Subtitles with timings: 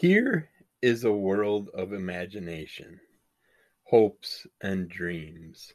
[0.00, 0.48] Here
[0.80, 3.00] is a world of imagination,
[3.82, 5.74] hopes, and dreams.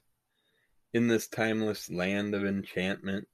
[0.92, 3.28] In this timeless land of enchantment,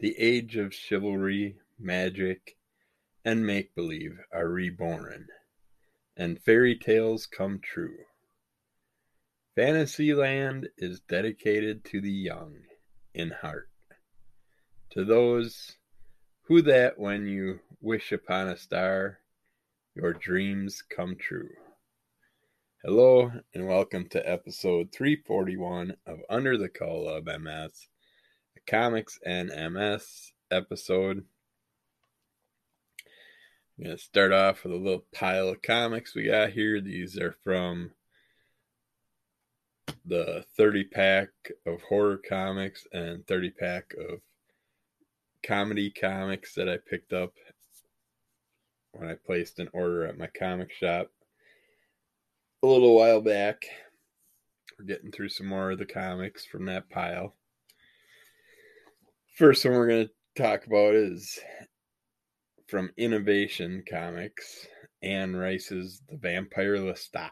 [0.00, 2.58] the age of chivalry, magic,
[3.24, 5.28] and make believe are reborn,
[6.14, 7.96] and fairy tales come true.
[9.54, 12.64] Fantasyland is dedicated to the young
[13.14, 13.70] in heart,
[14.90, 15.78] to those
[16.42, 19.20] who that when you wish upon a star,
[19.98, 21.50] your dreams come true.
[22.84, 27.88] Hello, and welcome to episode 341 of Under the Call of MS,
[28.56, 31.24] a comics and MS episode.
[33.76, 36.80] I'm going to start off with a little pile of comics we got here.
[36.80, 37.90] These are from
[40.06, 41.30] the 30 pack
[41.66, 44.20] of horror comics and 30 pack of
[45.44, 47.32] comedy comics that I picked up
[48.92, 51.10] when I placed an order at my comic shop
[52.62, 53.62] a little while back.
[54.78, 57.34] We're getting through some more of the comics from that pile.
[59.36, 61.38] First one we're going to talk about is
[62.68, 64.66] from Innovation Comics,
[65.02, 67.30] Anne Rice's The Vampire Lestat.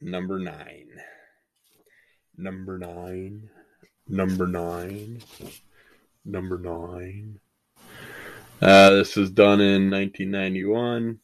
[0.00, 0.88] Number nine.
[2.36, 3.48] Number nine.
[4.06, 5.22] Number nine.
[6.24, 7.40] Number nine.
[8.60, 11.20] Uh, this was done in 1991.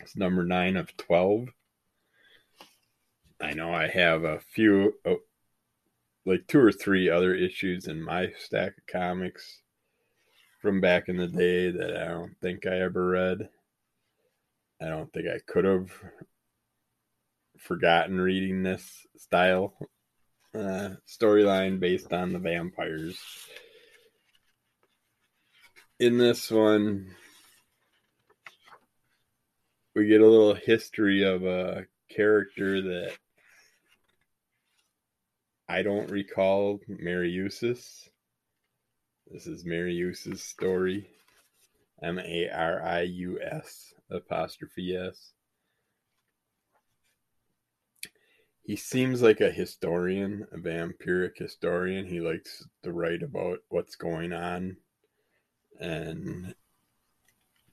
[0.00, 1.48] It's number nine of 12.
[3.38, 5.18] I know I have a few, oh,
[6.24, 9.60] like two or three other issues in my stack of comics
[10.62, 13.50] from back in the day that I don't think I ever read.
[14.80, 15.90] I don't think I could have
[17.58, 19.74] forgotten reading this style
[20.54, 23.18] uh, storyline based on the vampires
[26.00, 27.14] in this one,
[29.94, 33.12] we get a little history of a character that
[35.68, 37.38] I don't recall, Mary.
[37.38, 38.08] This
[39.46, 41.06] is Mary story.
[42.02, 45.34] M A R I U S apostrophe S.
[48.62, 52.06] He seems like a historian, a vampiric historian.
[52.06, 54.78] He likes to write about what's going on
[55.80, 56.54] and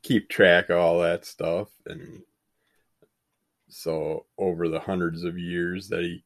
[0.02, 1.70] keep track of all that stuff.
[1.86, 2.24] And
[3.70, 6.24] so, over the hundreds of years that he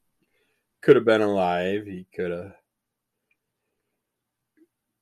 [0.82, 2.54] could have been alive, he could have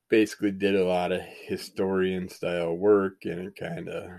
[0.09, 4.09] basically did a lot of historian style work, and it kind of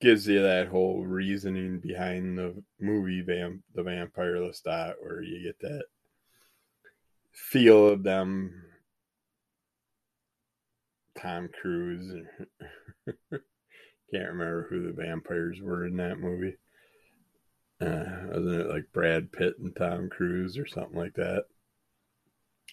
[0.00, 5.60] gives you that whole reasoning behind the movie Vamp- The Vampire Lestat, where you get
[5.60, 5.84] that
[7.30, 8.71] feel of them
[11.20, 12.24] Tom Cruise.
[13.30, 16.56] Can't remember who the vampires were in that movie.
[17.80, 21.44] Uh, wasn't it like Brad Pitt and Tom Cruise or something like that?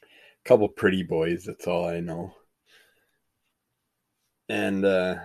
[0.04, 2.34] A couple pretty boys, that's all I know.
[4.50, 5.16] And uh,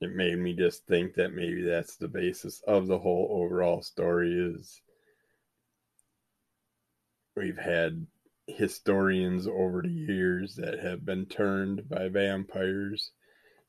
[0.00, 4.32] it made me just think that maybe that's the basis of the whole overall story
[4.32, 4.82] is
[7.36, 8.06] we've had
[8.46, 13.12] historians over the years that have been turned by vampires.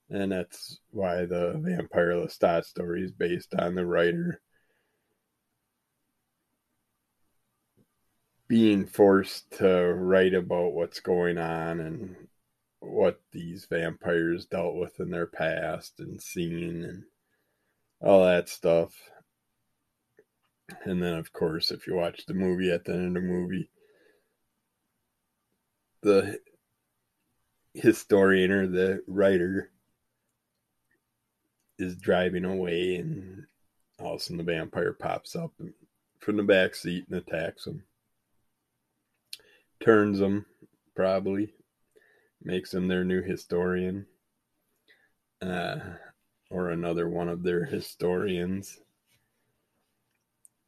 [0.09, 4.41] And that's why the Vampire Lestat story is based on the writer
[8.47, 12.15] being forced to write about what's going on and
[12.81, 17.03] what these vampires dealt with in their past and seen and
[18.01, 18.93] all that stuff.
[20.83, 23.69] And then, of course, if you watch the movie at the end of the movie,
[26.03, 26.39] the
[27.73, 29.71] historian or the writer
[31.79, 33.45] is driving away and
[33.99, 35.51] all of a sudden the vampire pops up
[36.19, 37.83] from the back seat and attacks him.
[39.83, 40.45] Turns him
[40.95, 41.53] probably
[42.43, 44.05] makes him their new historian
[45.41, 45.79] uh,
[46.51, 48.79] or another one of their historians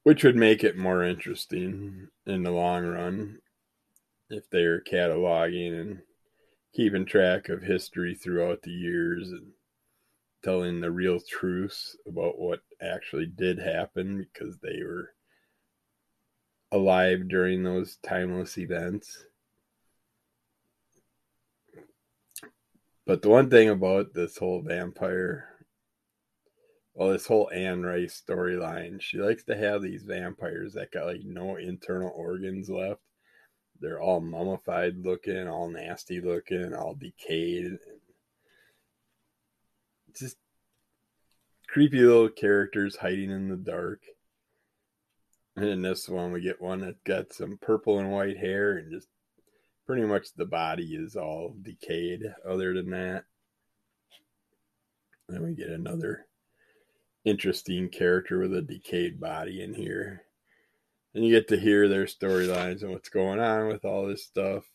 [0.04, 3.40] which would make it more interesting in the long run
[4.30, 6.02] if they're cataloging and
[6.74, 9.52] keeping track of history throughout the years and
[10.44, 15.12] telling the real truths about what actually did happen because they were
[16.72, 19.26] alive during those timeless events.
[23.06, 25.48] But the one thing about this whole vampire,
[26.94, 31.22] well, this whole Anne Rice storyline, she likes to have these vampires that got like
[31.24, 33.02] no internal organs left
[33.80, 37.78] they're all mummified looking, all nasty looking, all decayed.
[40.18, 40.38] just
[41.68, 44.02] creepy little characters hiding in the dark.
[45.58, 48.92] And in this one, we get one that got some purple and white hair, and
[48.92, 49.08] just
[49.86, 52.24] pretty much the body is all decayed.
[52.48, 53.24] Other than that,
[55.30, 56.28] then we get another
[57.24, 60.25] interesting character with a decayed body in here.
[61.16, 64.66] And you get to hear their storylines and what's going on with all this stuff.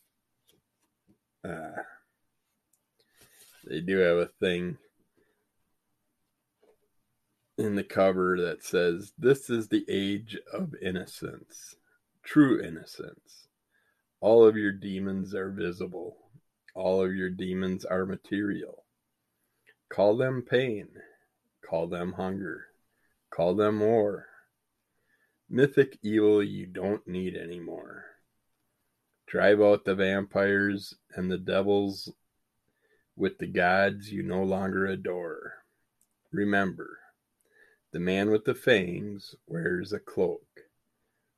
[1.47, 1.83] Uh,
[3.67, 4.79] they do have a thing
[7.59, 11.75] in the cover that says, This is the age of innocence,
[12.23, 13.47] true innocence.
[14.19, 16.17] All of your demons are visible,
[16.73, 18.83] all of your demons are material.
[19.89, 20.87] Call them pain,
[21.63, 22.65] call them hunger,
[23.29, 24.30] call them war.
[25.53, 28.05] Mythic evil you don't need anymore.
[29.27, 32.09] Drive out the vampires and the devils
[33.17, 35.65] with the gods you no longer adore.
[36.31, 36.99] Remember,
[37.91, 40.47] the man with the fangs wears a cloak.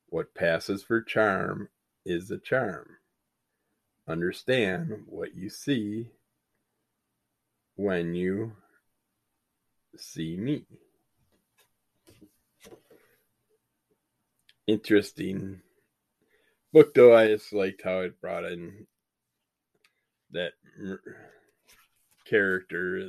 [0.09, 1.69] What passes for charm
[2.05, 2.97] is a charm.
[4.07, 6.11] Understand what you see
[7.75, 8.51] when you
[9.97, 10.67] see me.
[14.65, 15.61] Interesting
[16.71, 17.15] book, though.
[17.15, 18.87] I just liked how it brought in
[20.31, 20.53] that
[22.25, 23.05] character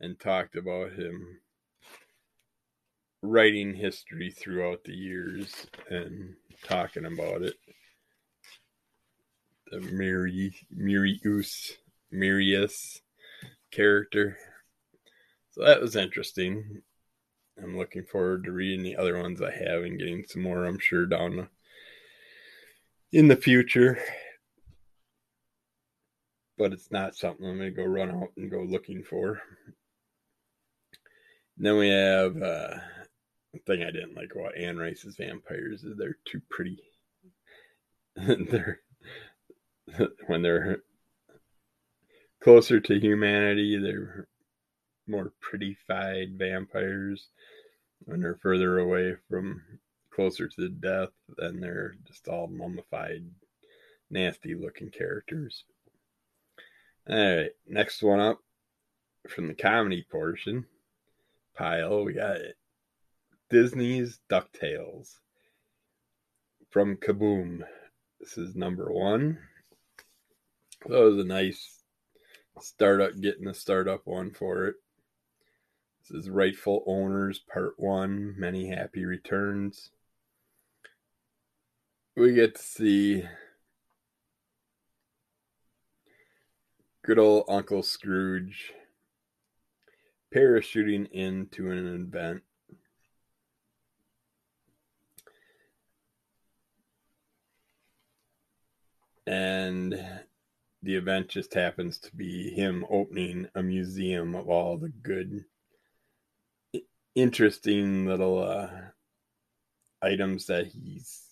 [0.00, 1.40] and talked about him
[3.22, 6.34] writing history throughout the years and
[6.64, 7.56] talking about it.
[9.70, 11.72] The Miri Mirius
[12.10, 13.02] Mirius
[13.70, 14.38] character.
[15.50, 16.82] So that was interesting.
[17.62, 20.78] I'm looking forward to reading the other ones I have and getting some more, I'm
[20.78, 21.48] sure, down
[23.12, 23.98] in the future.
[26.58, 29.40] But it's not something I'm going to go run out and go looking for.
[31.56, 32.74] And then we have uh,
[33.66, 36.78] thing I didn't like about Anne Rice's vampires is they're too pretty.
[38.16, 38.80] they're
[40.26, 40.82] when they're
[42.42, 44.28] closer to humanity, they're
[45.06, 47.28] more prettified vampires.
[48.04, 49.62] When they're further away from
[50.10, 53.24] closer to death, then they're just all mummified,
[54.10, 55.64] nasty looking characters.
[57.08, 58.40] All right, next one up
[59.28, 60.66] from the comedy portion
[61.56, 62.38] pile, we got
[63.50, 65.14] Disney's DuckTales
[66.70, 67.62] from Kaboom.
[68.20, 69.38] This is number one.
[70.86, 71.82] That was a nice
[72.60, 74.76] startup, getting a startup one for it.
[76.08, 79.90] This is Rightful Owners Part 1 Many Happy Returns.
[82.14, 83.24] We get to see
[87.02, 88.72] good old Uncle Scrooge
[90.32, 92.42] parachuting into an event
[99.26, 99.92] and
[100.82, 105.46] the event just happens to be him opening a museum of all the good
[107.16, 108.68] interesting little uh,
[110.02, 111.22] items that he's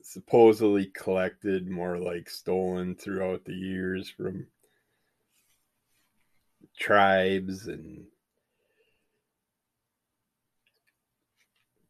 [0.00, 4.46] supposedly collected more like stolen throughout the years from
[6.78, 8.04] tribes and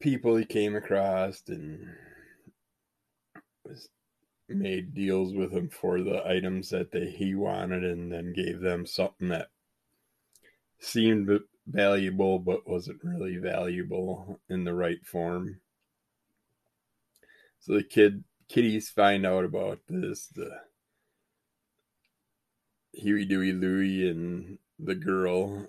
[0.00, 1.86] people he came across and
[3.64, 3.88] was
[4.48, 8.86] made deals with him for the items that they, he wanted and then gave them
[8.86, 9.48] something that
[10.80, 11.28] seemed
[11.70, 15.60] valuable but wasn't really valuable in the right form.
[17.60, 20.50] So the kid kiddies find out about this, the
[22.92, 25.68] Huey Dewey Louie and the girl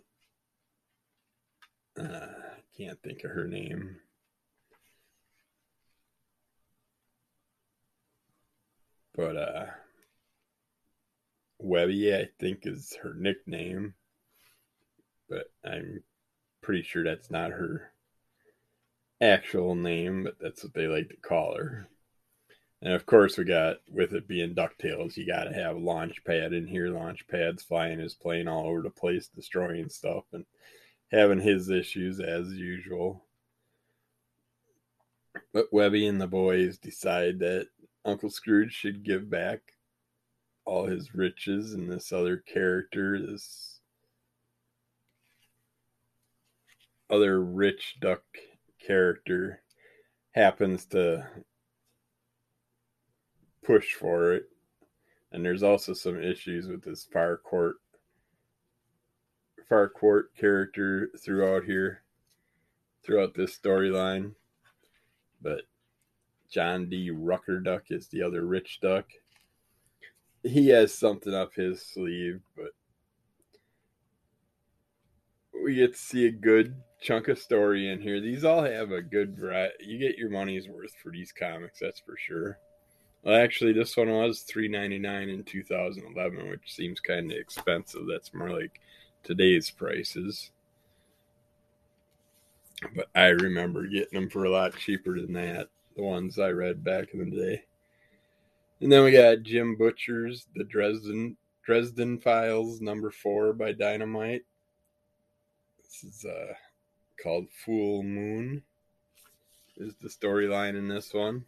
[1.99, 2.27] uh,
[2.77, 3.97] can't think of her name.
[9.13, 9.65] But uh
[11.61, 13.93] Webby, I think, is her nickname.
[15.31, 16.03] But I'm
[16.61, 17.93] pretty sure that's not her
[19.21, 21.87] actual name, but that's what they like to call her.
[22.81, 26.67] And of course, we got with it being Ducktales, you got to have Launchpad in
[26.67, 26.87] here.
[26.87, 30.45] Launchpad's flying his plane all over the place, destroying stuff and
[31.11, 33.23] having his issues as usual.
[35.53, 37.67] But Webby and the boys decide that
[38.03, 39.59] Uncle Scrooge should give back
[40.65, 43.80] all his riches, and this other character, this
[47.11, 48.23] other rich duck
[48.79, 49.61] character,
[50.31, 51.27] happens to
[53.63, 54.45] push for it.
[55.31, 57.75] And there's also some issues with this fire court
[59.69, 62.03] Farquhar character throughout here,
[63.05, 64.33] throughout this storyline.
[65.41, 65.61] But
[66.49, 67.09] John D.
[67.09, 69.05] Rockerduck is the other rich duck.
[70.43, 72.71] He has something up his sleeve, but
[75.63, 78.21] we get to see a good chunk of story in here.
[78.21, 79.85] These all have a good variety.
[79.85, 82.59] You get your money's worth for these comics, that's for sure.
[83.23, 87.31] Well, actually, this one was three ninety nine in two thousand eleven, which seems kind
[87.31, 88.03] of expensive.
[88.09, 88.79] That's more like
[89.23, 90.51] today's prices.
[92.95, 95.67] But I remember getting them for a lot cheaper than that.
[95.95, 97.63] The ones I read back in the day.
[98.79, 104.41] And then we got Jim Butcher's The Dresden Dresden Files number four by Dynamite.
[105.83, 106.53] This is uh,
[107.21, 108.63] called Full Moon.
[109.77, 111.45] Is the storyline in this one?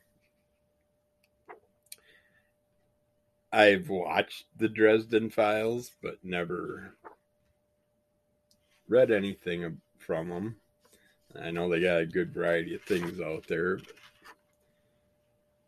[3.51, 6.95] I've watched the Dresden Files, but never
[8.87, 10.55] read anything from them.
[11.39, 13.79] I know they got a good variety of things out there.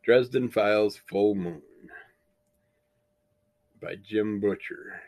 [0.03, 1.62] Dresden Files Full Moon
[3.81, 5.01] by Jim Butcher.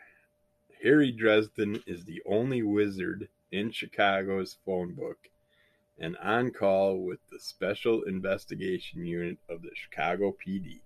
[0.82, 5.28] Harry Dresden is the only wizard in Chicago's phone book
[5.98, 10.80] and on call with the Special Investigation Unit of the Chicago PD.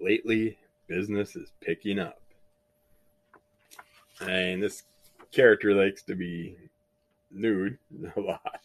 [0.00, 2.20] Lately, business is picking up.
[4.20, 4.82] And this
[5.30, 6.56] character likes to be
[7.30, 7.78] nude
[8.16, 8.60] a lot.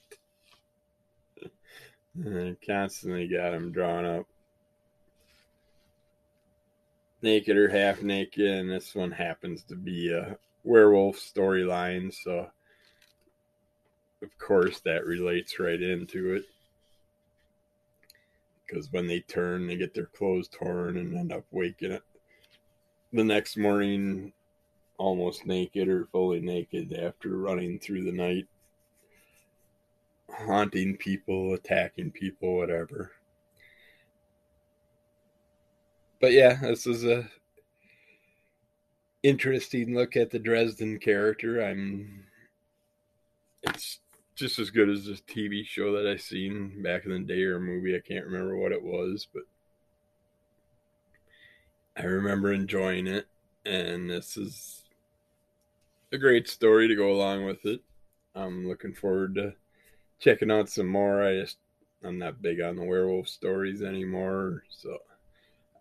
[2.16, 4.26] and constantly got him drawn up
[7.22, 12.50] naked or half naked, and this one happens to be a werewolf storyline, so
[14.22, 16.44] of course that relates right into it.
[18.66, 22.04] Because when they turn, they get their clothes torn and end up waking up
[23.14, 24.34] the next morning
[24.98, 28.48] almost naked or fully naked after running through the night,
[30.30, 33.12] haunting people, attacking people, whatever.
[36.20, 37.30] But yeah, this is a
[39.24, 41.62] interesting look at the Dresden character.
[41.62, 42.26] I'm
[43.64, 44.00] it's
[44.38, 47.60] just as good as this TV show that I seen back in the day or
[47.60, 47.96] movie.
[47.96, 49.44] I can't remember what it was, but
[51.98, 53.26] I remember enjoying it.
[53.66, 54.84] And this is
[56.14, 57.82] a great story to go along with it.
[58.36, 59.56] I'm looking forward to
[60.20, 61.24] checking out some more.
[61.24, 61.58] I just
[62.04, 65.00] I'm not big on the werewolf stories anymore, so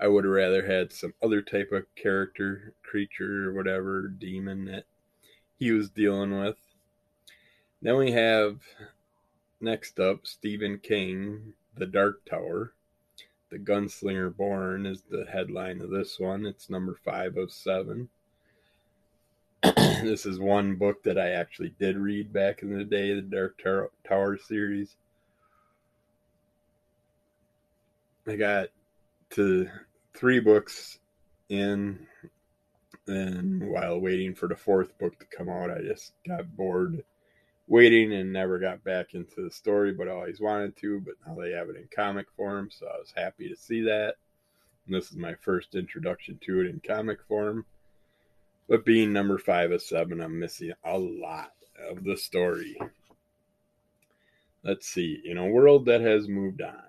[0.00, 4.84] I would have rather had some other type of character, creature, or whatever, demon that
[5.58, 6.56] he was dealing with.
[7.82, 8.60] Then we have
[9.60, 12.72] next up Stephen King, The Dark Tower.
[13.50, 16.46] The Gunslinger Born is the headline of this one.
[16.46, 18.08] It's number five of seven.
[19.62, 23.62] this is one book that I actually did read back in the day, the Dark
[24.06, 24.96] Tower series.
[28.26, 28.68] I got
[29.30, 29.68] to
[30.14, 30.98] three books
[31.48, 32.06] in,
[33.06, 37.04] and while waiting for the fourth book to come out, I just got bored
[37.68, 41.00] waiting and never got back into the story, but always wanted to.
[41.00, 44.16] But now they have it in comic form, so I was happy to see that.
[44.86, 47.66] And this is my first introduction to it in comic form.
[48.68, 51.52] But being number five of seven, I'm missing a lot
[51.88, 52.76] of the story.
[54.62, 55.22] Let's see.
[55.24, 56.82] In a world that has moved on,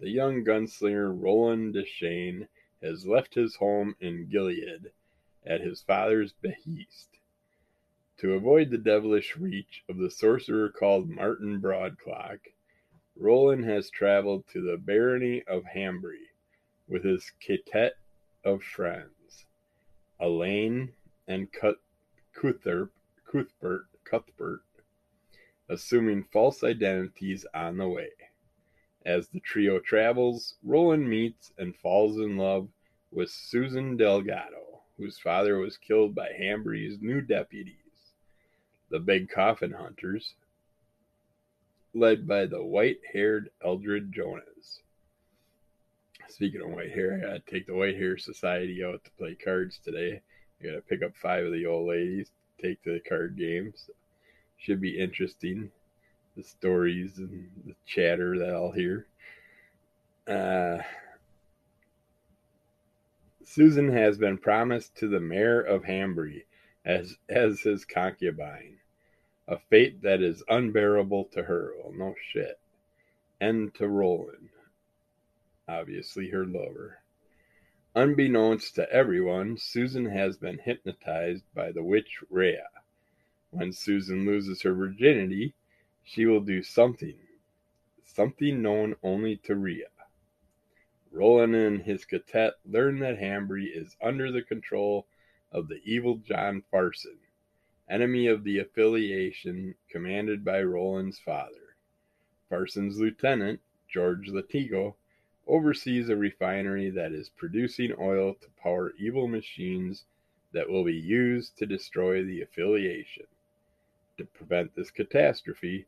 [0.00, 2.48] the young gunslinger Roland Deschain
[2.82, 4.92] has left his home in Gilead
[5.44, 7.17] at his father's behest.
[8.18, 12.40] To avoid the devilish reach of the sorcerer called Marten Broadcloak,
[13.14, 16.26] Roland has traveled to the barony of Hambry
[16.88, 17.94] with his quartet
[18.42, 19.46] of friends,
[20.18, 20.94] Alain,
[21.28, 21.80] and Cut-
[22.32, 22.90] Cuthbert,
[23.24, 24.64] Cuthbert, Cuthbert,
[25.68, 28.10] assuming false identities on the way.
[29.06, 32.68] As the trio travels, Roland meets and falls in love
[33.12, 37.87] with Susan Delgado, whose father was killed by Hambry's new deputies,
[38.90, 40.34] the Big Coffin Hunters,
[41.94, 44.80] led by the white haired Eldred Jonas.
[46.28, 49.78] Speaking of white hair, I gotta take the White Hair Society out to play cards
[49.82, 50.20] today.
[50.60, 52.30] I gotta pick up five of the old ladies,
[52.60, 53.88] take to the card games.
[54.58, 55.70] Should be interesting.
[56.36, 59.06] The stories and the chatter that I'll hear.
[60.26, 60.82] Uh,
[63.42, 66.44] Susan has been promised to the mayor of Hambry
[66.88, 68.78] as as his concubine,
[69.46, 71.74] a fate that is unbearable to her.
[71.78, 72.58] Well, no shit,
[73.40, 74.48] and to Roland,
[75.68, 77.00] obviously her lover.
[77.94, 82.68] Unbeknownst to everyone, Susan has been hypnotized by the witch Rhea,
[83.50, 85.54] when Susan loses her virginity,
[86.04, 87.18] she will do something,
[88.04, 89.88] something known only to Rhea.
[91.10, 95.06] Roland and his ka-tet learn that Hambry is under the control
[95.52, 97.18] of the evil John Farson,
[97.88, 101.76] enemy of the affiliation commanded by Roland's father.
[102.48, 104.94] Farson's lieutenant, George Latigo,
[105.46, 110.04] oversees a refinery that is producing oil to power evil machines
[110.52, 113.26] that will be used to destroy the affiliation.
[114.18, 115.86] To prevent this catastrophe,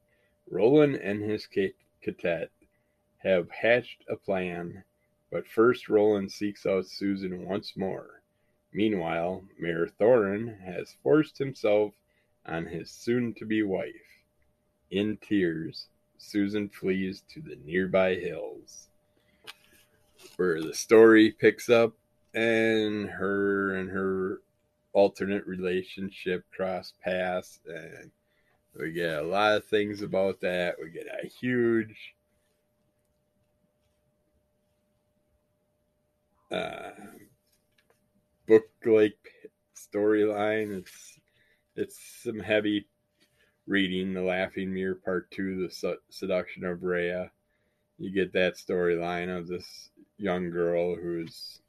[0.50, 2.50] Roland and his ka-tet
[3.18, 4.84] have hatched a plan,
[5.30, 8.19] but first Roland seeks out Susan once more.
[8.72, 11.94] Meanwhile, Mayor Thorin has forced himself
[12.46, 13.94] on his soon to be wife.
[14.90, 18.88] In tears, Susan flees to the nearby hills
[20.36, 21.94] where the story picks up
[22.34, 24.40] and her and her
[24.92, 28.10] alternate relationship cross paths and
[28.78, 32.14] we get a lot of things about that we get a huge
[36.50, 36.90] uh,
[38.86, 39.18] like
[39.76, 41.18] storyline it's
[41.76, 42.86] it's some heavy
[43.66, 47.30] reading the laughing mirror part two the seduction of Rhea
[47.98, 51.60] you get that storyline of this young girl who's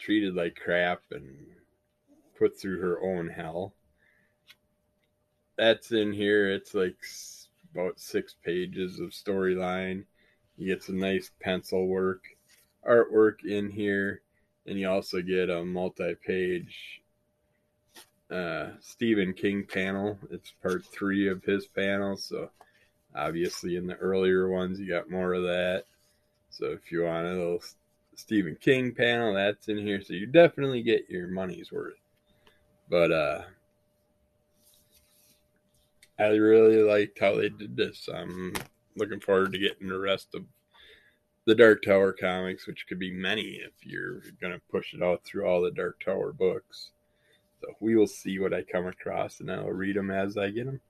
[0.00, 1.46] treated like crap and
[2.36, 3.74] put through her own hell.
[5.56, 6.50] That's in here.
[6.50, 6.96] It's like
[7.72, 10.04] about six pages of storyline.
[10.56, 12.24] You get some nice pencil work,
[12.88, 14.22] artwork in here,
[14.70, 17.02] and you also get a multi page
[18.30, 20.16] uh, Stephen King panel.
[20.30, 22.16] It's part three of his panel.
[22.16, 22.50] So,
[23.14, 25.84] obviously, in the earlier ones, you got more of that.
[26.50, 27.62] So, if you want a little
[28.14, 30.00] Stephen King panel, that's in here.
[30.02, 31.98] So, you definitely get your money's worth.
[32.88, 33.42] But, uh,
[36.16, 38.08] I really liked how they did this.
[38.12, 38.54] I'm
[38.94, 40.44] looking forward to getting the rest of
[41.46, 45.24] the Dark Tower comics, which could be many if you're going to push it out
[45.24, 46.90] through all the Dark Tower books.
[47.60, 50.66] So we will see what I come across and I'll read them as I get
[50.66, 50.80] them.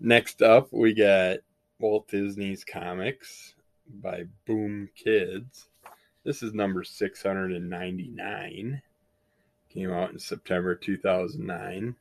[0.00, 1.38] Next up, we got
[1.80, 3.54] Walt Disney's Comics
[3.88, 5.68] by Boom Kids.
[6.24, 8.82] This is number 699.
[9.70, 11.96] Came out in September 2009.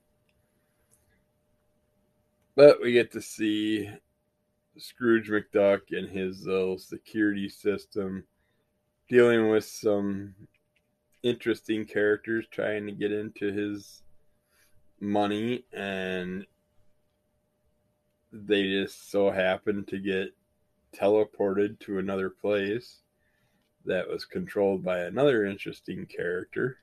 [2.55, 3.89] But we get to see
[4.77, 8.25] Scrooge McDuck and his little security system
[9.09, 10.35] dealing with some
[11.23, 14.03] interesting characters trying to get into his
[14.99, 16.45] money and
[18.31, 20.33] they just so happen to get
[20.95, 22.99] teleported to another place
[23.85, 26.77] that was controlled by another interesting character.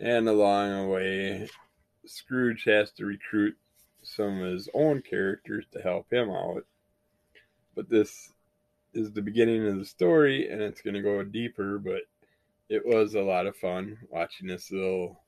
[0.00, 1.48] And along the way,
[2.06, 3.56] Scrooge has to recruit
[4.02, 6.64] some of his own characters to help him out.
[7.78, 8.32] But this
[8.92, 12.00] is the beginning of the story, and it's going to go deeper, but
[12.68, 15.20] it was a lot of fun watching this little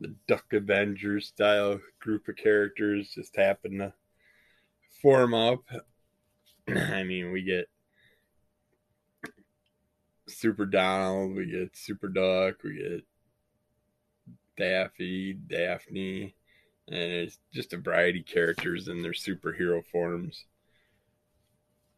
[0.00, 3.92] the Duck Avengers style group of characters just happen to
[5.00, 5.62] form up.
[6.68, 7.68] I mean, we get
[10.26, 13.04] Super Donald, we get Super Duck, we get
[14.58, 16.34] Daffy, Daphne,
[16.88, 20.46] and it's just a variety of characters in their superhero forms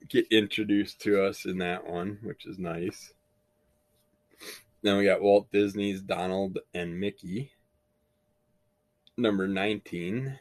[0.09, 3.13] get introduced to us in that one, which is nice.
[4.83, 7.53] Then we got Walt Disney's Donald and Mickey.
[9.17, 10.39] Number 19.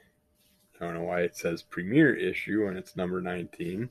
[0.76, 3.90] I don't know why it says premiere issue when it's number 19.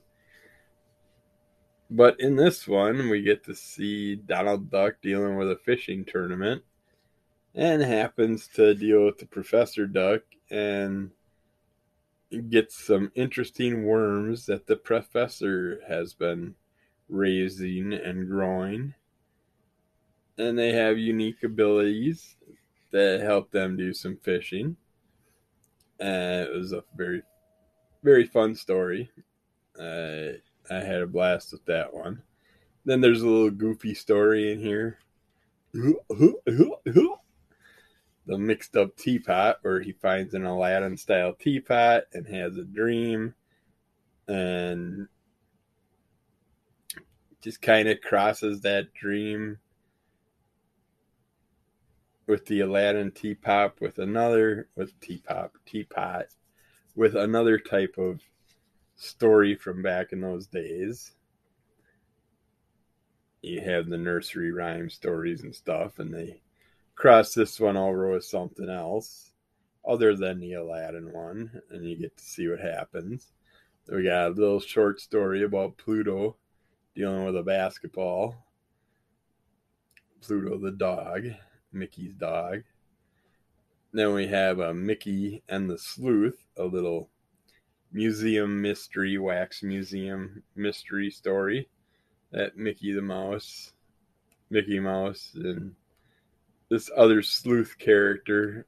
[1.89, 6.63] But in this one, we get to see Donald Duck dealing with a fishing tournament
[7.55, 11.11] and happens to deal with the Professor Duck and
[12.49, 16.55] gets some interesting worms that the professor has been
[17.09, 18.93] raising and growing
[20.37, 22.35] and they have unique abilities
[22.91, 24.75] that help them do some fishing.
[25.99, 27.21] And it was a very,
[28.03, 29.09] very fun story.
[29.79, 30.37] Uh,
[30.69, 32.21] I had a blast with that one.
[32.85, 34.97] Then there's a little goofy story in here.
[38.25, 43.35] The mixed up teapot, where he finds an Aladdin style teapot and has a dream
[44.27, 45.07] and
[47.41, 49.59] just kind of crosses that dream
[52.25, 56.27] with the Aladdin teapot with another with teapot teapot
[56.95, 58.21] with another type of
[58.95, 61.11] story from back in those days.
[63.41, 66.42] You have the nursery rhyme stories and stuff, and they
[66.95, 69.31] cross this one over with something else
[69.87, 73.31] other than the Aladdin one, and you get to see what happens.
[73.91, 76.37] We got a little short story about Pluto
[76.95, 78.45] dealing with a basketball.
[80.21, 81.25] Pluto the dog,
[81.73, 82.63] Mickey's dog.
[83.91, 87.09] Then we have a Mickey and the Sleuth, a little
[87.91, 91.69] museum mystery, wax museum mystery story
[92.31, 93.73] that Mickey the Mouse,
[94.49, 95.75] Mickey Mouse, and
[96.73, 98.65] this other sleuth character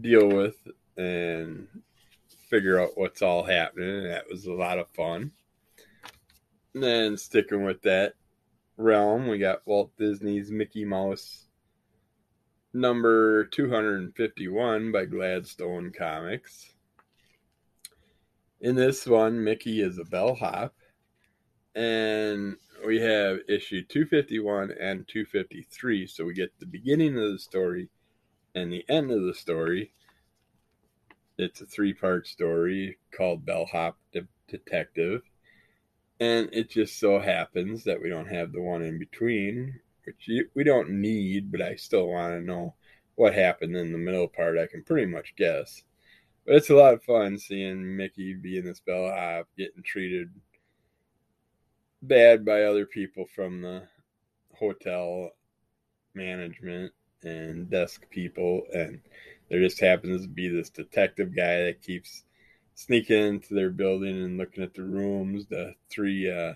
[0.00, 0.56] deal with
[0.96, 1.68] and
[2.48, 3.98] figure out what's all happening.
[3.98, 5.30] And That was a lot of fun.
[6.74, 8.14] And then sticking with that
[8.76, 11.46] realm, we got Walt Disney's Mickey Mouse
[12.72, 16.74] number 251 by Gladstone Comics.
[18.60, 20.74] In this one, Mickey is a bellhop,
[21.76, 26.06] and we have issue 251 and 253.
[26.06, 27.88] So we get the beginning of the story
[28.54, 29.92] and the end of the story.
[31.38, 35.22] It's a three part story called Bellhop De- Detective.
[36.18, 40.64] And it just so happens that we don't have the one in between, which we
[40.64, 42.74] don't need, but I still want to know
[43.14, 44.58] what happened in the middle part.
[44.58, 45.82] I can pretty much guess.
[46.44, 50.30] But it's a lot of fun seeing Mickey being in this bellhop, getting treated
[52.02, 53.82] bad by other people from the
[54.58, 55.30] hotel
[56.14, 59.00] management and desk people and
[59.50, 62.24] there just happens to be this detective guy that keeps
[62.74, 66.54] sneaking into their building and looking at the rooms the three uh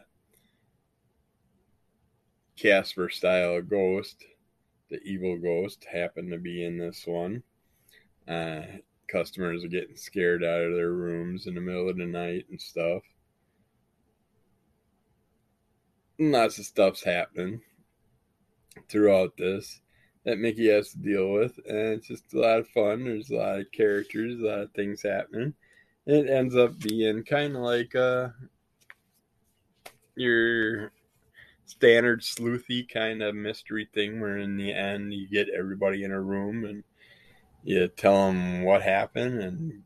[2.57, 4.24] casper style ghost
[4.90, 7.42] the evil ghost happened to be in this one.
[8.28, 8.62] Uh
[9.11, 12.61] customers are getting scared out of their rooms in the middle of the night and
[12.61, 13.02] stuff
[16.18, 17.61] lots of stuff's happening
[18.88, 19.81] throughout this
[20.24, 23.05] that Mickey has to deal with, and it's just a lot of fun.
[23.05, 25.55] There's a lot of characters, a lot of things happening.
[26.07, 28.29] It ends up being kind of like uh,
[30.16, 30.92] your
[31.66, 36.20] standard sleuthy kind of mystery thing, where in the end you get everybody in a
[36.20, 36.85] room and
[37.62, 39.83] you tell them what happened and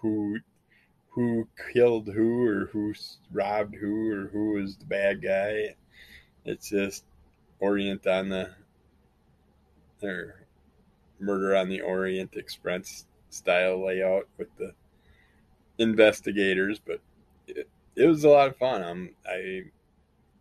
[0.00, 0.38] who
[1.10, 2.94] who killed who or who
[3.32, 5.74] robbed who or who was the bad guy.
[6.44, 7.04] It's just
[7.58, 8.50] orient on the
[10.02, 10.46] or
[11.18, 14.72] Murder on the Orient Express style layout with the
[15.78, 17.00] investigators, but
[17.46, 18.82] it, it was a lot of fun.
[18.82, 19.64] I'm I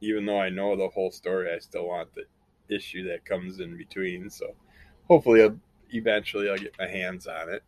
[0.01, 2.23] even though I know the whole story, I still want the
[2.73, 4.29] issue that comes in between.
[4.29, 4.55] So
[5.08, 5.60] hopefully, I'll,
[5.91, 7.63] eventually, I'll get my hands on it.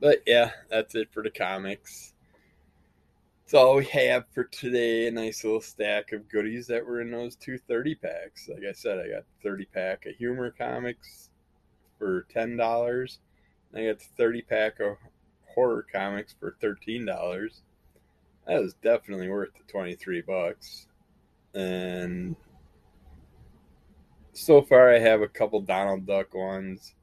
[0.00, 2.14] But yeah, that's it for the comics.
[3.44, 5.08] That's all we have for today.
[5.08, 8.48] A nice little stack of goodies that were in those two 30 packs.
[8.48, 11.30] Like I said, I got 30 pack of humor comics
[11.98, 13.18] for $10.
[13.74, 14.96] I got the 30 pack of
[15.46, 17.04] horror comics for $13.
[18.46, 20.86] That was definitely worth the 23 bucks.
[21.54, 22.36] And
[24.32, 26.94] so far I have a couple Donald Duck ones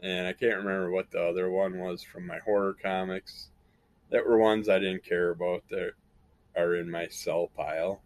[0.00, 3.50] and I can't remember what the other one was from my horror comics
[4.10, 5.92] that were ones I didn't care about that
[6.56, 8.00] are in my sell pile.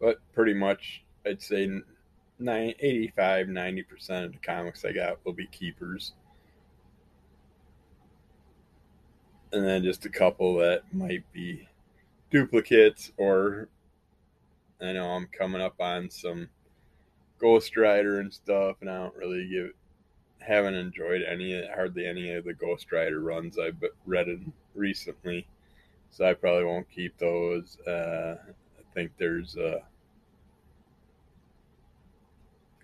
[0.00, 1.82] But pretty much, I'd say
[2.40, 6.12] 85 90% of the comics I got will be keepers.
[9.52, 11.68] And then just a couple that might be
[12.30, 13.68] duplicates, or
[14.82, 16.48] I know I'm coming up on some
[17.38, 19.70] Ghost Rider and stuff, and I don't really give
[20.46, 24.28] haven't enjoyed any hardly any of the Ghost Rider runs I've read
[24.74, 25.46] recently,
[26.10, 27.78] so I probably won't keep those.
[27.86, 29.82] Uh, I think there's a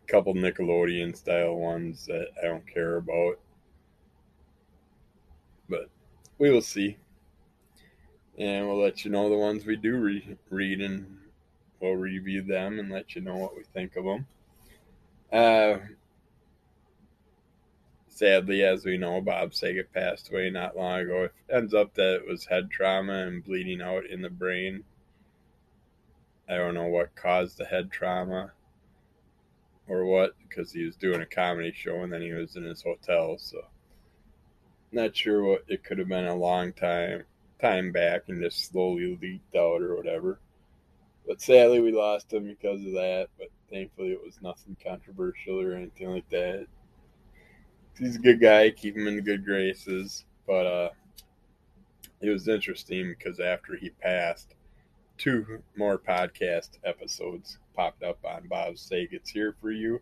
[0.06, 3.38] couple Nickelodeon style ones that I don't care about,
[5.68, 5.88] but
[6.38, 6.96] we will see,
[8.38, 11.18] and we'll let you know the ones we do re- read and
[11.80, 14.26] we'll review them and let you know what we think of them.
[15.32, 15.78] Uh,
[18.12, 21.24] sadly, as we know, Bob Saget passed away not long ago.
[21.24, 24.84] It ends up that it was head trauma and bleeding out in the brain.
[26.48, 28.52] I don't know what caused the head trauma
[29.88, 32.82] or what, because he was doing a comedy show and then he was in his
[32.82, 33.38] hotel.
[33.38, 33.58] So,
[34.92, 37.24] not sure what it could have been a long time
[37.60, 40.40] time back and just slowly leaked out or whatever.
[41.26, 43.28] But sadly, we lost him because of that.
[43.38, 46.66] But thankfully, it was nothing controversial or anything like that
[47.98, 48.70] he's a good guy.
[48.70, 50.24] Keep him in good graces.
[50.46, 50.90] But uh,
[52.20, 54.54] it was interesting because after he passed,
[55.18, 60.00] two more podcast episodes popped up on Bob Saget's Here For You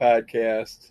[0.00, 0.90] podcast.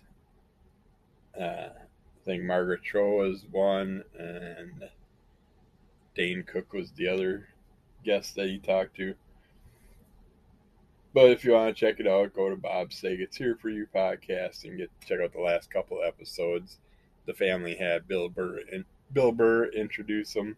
[1.38, 4.88] Uh, I think Margaret Cho was one, and
[6.14, 7.48] Dane Cook was the other
[8.04, 9.14] guest that he talked to.
[11.14, 13.86] But if you want to check it out, go to Bob Saget's Here For You
[13.94, 16.78] podcast and get check out the last couple episodes.
[17.26, 20.56] The family had Bill Burr and Bill Burr introduce them.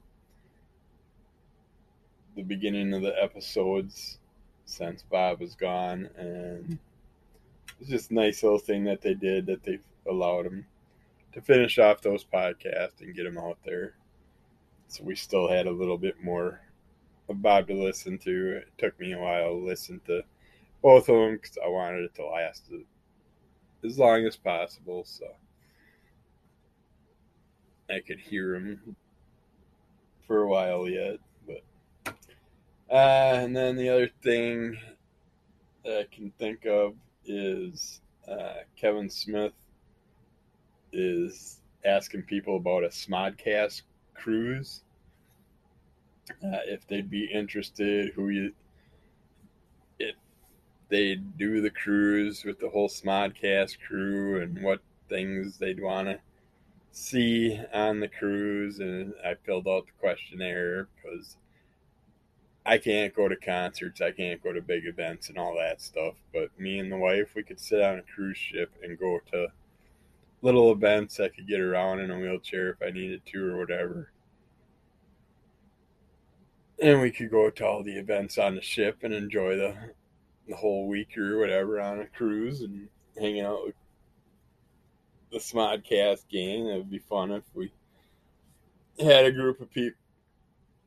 [2.37, 4.19] The beginning of the episodes
[4.65, 6.79] since Bob was gone, and
[7.79, 10.67] it's just a nice little thing that they did that they allowed him
[11.33, 13.95] to finish off those podcasts and get them out there.
[14.89, 16.63] So we still had a little bit more
[17.29, 18.57] of Bob to listen to.
[18.57, 20.23] It took me a while to listen to
[20.83, 22.71] both of them because I wanted it to last
[23.85, 25.05] as long as possible.
[25.05, 25.27] So
[27.91, 28.97] I could hear him
[30.27, 31.19] for a while yet.
[31.47, 32.15] But
[32.91, 34.77] uh, and then the other thing
[35.85, 39.53] that I can think of is uh, Kevin Smith
[40.93, 43.83] is asking people about a Smodcast
[44.15, 44.83] cruise.
[46.45, 48.53] Uh, if they'd be interested, who you,
[50.89, 56.21] they do the cruise with the whole Smodcast crew and what things they'd want to
[56.93, 58.79] see on the cruise.
[58.79, 61.37] And I filled out the questionnaire because
[62.65, 66.15] I can't go to concerts, I can't go to big events and all that stuff.
[66.33, 69.49] But me and the wife, we could sit on a cruise ship and go to
[70.43, 74.11] little events I could get around in a wheelchair if I needed to or whatever.
[76.81, 79.77] And we could go to all the events on the ship and enjoy the
[80.49, 83.75] the whole week or whatever on a cruise and hanging out with
[85.33, 86.69] the Smodcast gang.
[86.69, 87.73] It would be fun if we
[88.99, 89.99] had a group of people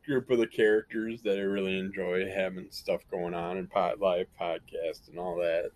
[0.10, 4.26] group of the characters that I really enjoy having stuff going on and pod live
[4.42, 5.70] podcast and all that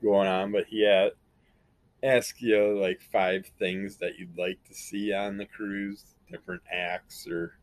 [0.00, 0.52] going on.
[0.52, 1.10] But had
[2.02, 7.26] ask you like five things that you'd like to see on the cruise, different acts
[7.26, 7.56] or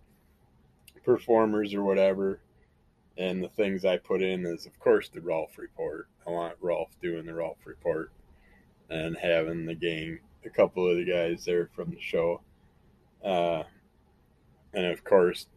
[1.05, 2.41] performers or whatever.
[3.19, 6.07] And the things I put in is, of course, the Rolf report.
[6.25, 8.11] I want Rolf doing the Rolf report
[8.89, 12.41] and having the gang, a couple of the guys there from the show.
[13.23, 13.63] Uh,
[14.73, 15.47] and of course,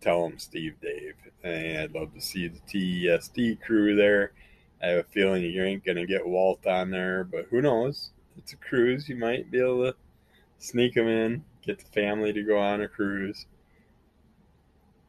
[0.00, 1.14] tell them Steve Dave.
[1.44, 4.32] And I'd love to see the TESD crew there.
[4.82, 8.10] I have a feeling you ain't going to get Walt on there, but who knows?
[8.36, 9.08] It's a cruise.
[9.08, 9.94] You might be able to
[10.58, 13.46] sneak them in, get the family to go on a cruise.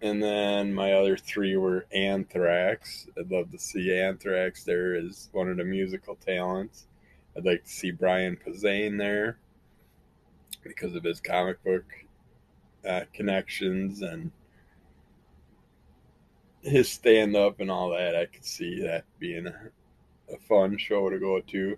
[0.03, 3.07] And then my other three were Anthrax.
[3.17, 6.87] I'd love to see Anthrax there as one of the musical talents.
[7.37, 9.37] I'd like to see Brian Posehn there
[10.61, 11.85] because of his comic book
[12.85, 14.29] uh, connections and
[16.63, 18.13] his stand up and all that.
[18.13, 19.69] I could see that being a,
[20.33, 21.77] a fun show to go to.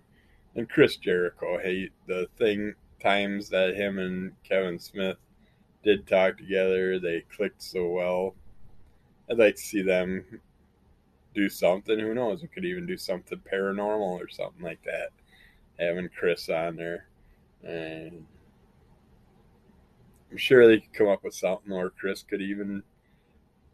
[0.56, 5.18] And Chris Jericho, hey, the thing times that him and Kevin Smith
[5.86, 8.34] did talk together, they clicked so well.
[9.30, 10.40] I'd like to see them
[11.34, 11.98] do something.
[11.98, 12.42] Who knows?
[12.42, 15.10] We could even do something paranormal or something like that.
[15.78, 17.06] Having Chris on there.
[17.62, 18.26] And
[20.30, 22.82] I'm sure they could come up with something, or Chris could even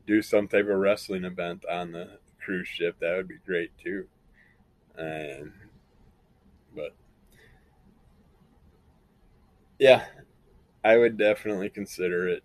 [0.07, 2.97] do some type of wrestling event on the cruise ship.
[3.01, 4.07] That would be great too.
[6.75, 6.95] But
[9.79, 10.05] yeah,
[10.85, 12.43] I would definitely consider it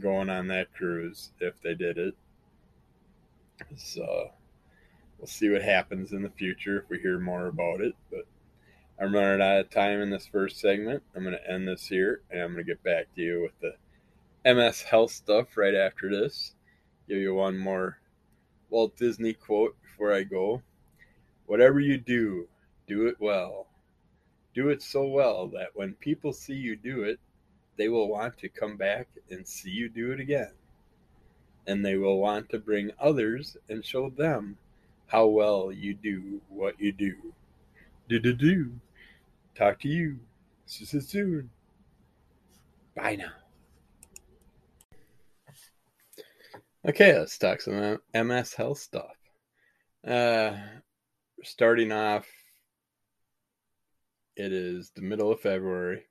[0.00, 2.14] going on that cruise if they did it.
[3.76, 4.30] So
[5.18, 7.94] we'll see what happens in the future if we hear more about it.
[8.10, 8.26] But
[8.98, 11.02] I'm running out of time in this first segment.
[11.14, 13.60] I'm going to end this here and I'm going to get back to you with
[13.60, 16.54] the MS Health stuff right after this.
[17.08, 17.98] Give you one more
[18.70, 20.62] Walt Disney quote before I go.
[21.46, 22.48] Whatever you do,
[22.86, 23.66] do it well.
[24.54, 27.18] Do it so well that when people see you do it,
[27.76, 30.52] they will want to come back and see you do it again.
[31.66, 34.58] And they will want to bring others and show them
[35.06, 37.14] how well you do what you do.
[38.08, 38.72] Do do do.
[39.54, 40.18] Talk to you
[40.66, 41.50] soon.
[42.94, 43.32] Bye now.
[46.88, 49.16] Okay, let's talk some MS Health stuff.
[50.06, 50.56] Uh,
[51.44, 52.26] starting off,
[54.36, 56.04] it is the middle of February.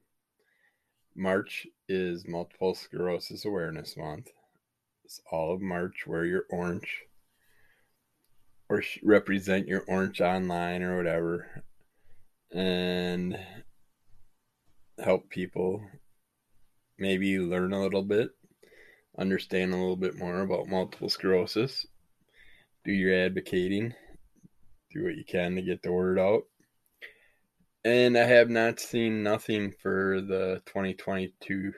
[1.15, 4.29] March is Multiple Sclerosis Awareness Month.
[5.03, 6.05] It's all of March.
[6.07, 7.03] Wear your orange
[8.69, 11.63] or represent your orange online or whatever
[12.51, 13.37] and
[15.03, 15.81] help people
[16.97, 18.31] maybe learn a little bit
[19.17, 21.85] understand a little bit more about multiple sclerosis,
[22.83, 23.93] do your advocating,
[24.91, 26.43] do what you can to get the word out.
[27.83, 31.73] And I have not seen nothing for the 2022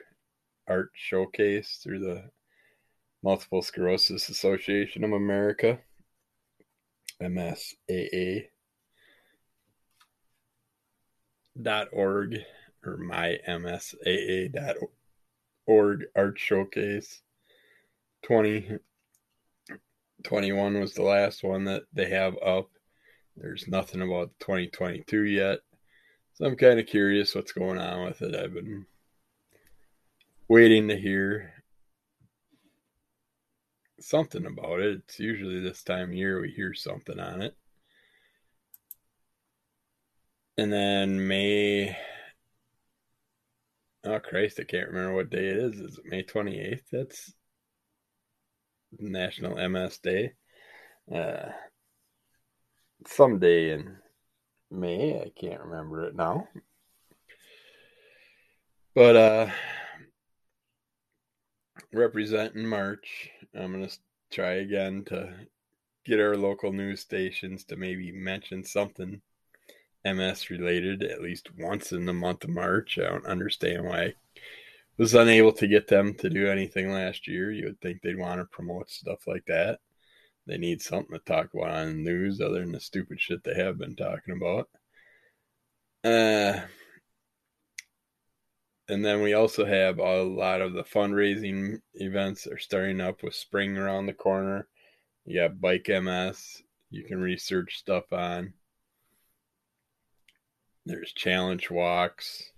[0.68, 2.28] art showcase through the
[3.22, 5.78] Multiple Sclerosis Association of America,
[7.22, 8.48] MSAA
[11.62, 12.36] dot org
[12.84, 14.76] or my MSAA dot
[15.66, 17.22] org art showcase
[18.24, 22.68] 2021 was the last one that they have up.
[23.38, 25.60] There's nothing about 2022 yet.
[26.34, 28.34] So I'm kind of curious what's going on with it.
[28.34, 28.86] I've been
[30.48, 31.52] waiting to hear
[34.00, 35.02] something about it.
[35.06, 37.54] It's usually this time of year we hear something on it.
[40.58, 41.96] And then May.
[44.04, 45.78] Oh Christ, I can't remember what day it is.
[45.78, 46.82] Is it May 28th?
[46.90, 47.32] That's
[48.98, 50.32] National MS Day.
[51.14, 51.50] Uh,
[53.06, 53.98] someday in
[54.74, 56.48] May, I can't remember it now.
[58.94, 59.50] But uh
[61.94, 63.30] representing March.
[63.54, 63.98] I'm going to
[64.30, 65.32] try again to
[66.04, 69.20] get our local news stations to maybe mention something
[70.04, 72.98] MS related at least once in the month of March.
[72.98, 74.14] I don't understand why I
[74.98, 77.50] was unable to get them to do anything last year.
[77.50, 79.80] You would think they'd want to promote stuff like that.
[80.46, 83.54] They need something to talk about on the news other than the stupid shit they
[83.54, 84.68] have been talking about.
[86.04, 86.66] Uh,
[88.88, 93.34] and then we also have a lot of the fundraising events are starting up with
[93.34, 94.68] spring around the corner.
[95.24, 98.52] You got Bike MS, you can research stuff on.
[100.84, 102.50] There's challenge walks.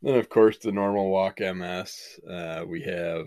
[0.00, 2.18] Then, of course, the normal walk MS.
[2.28, 3.26] Uh, we have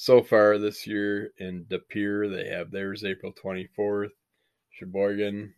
[0.00, 4.12] so far this year in De Pere, they have theirs April 24th,
[4.70, 5.52] Sheboygan,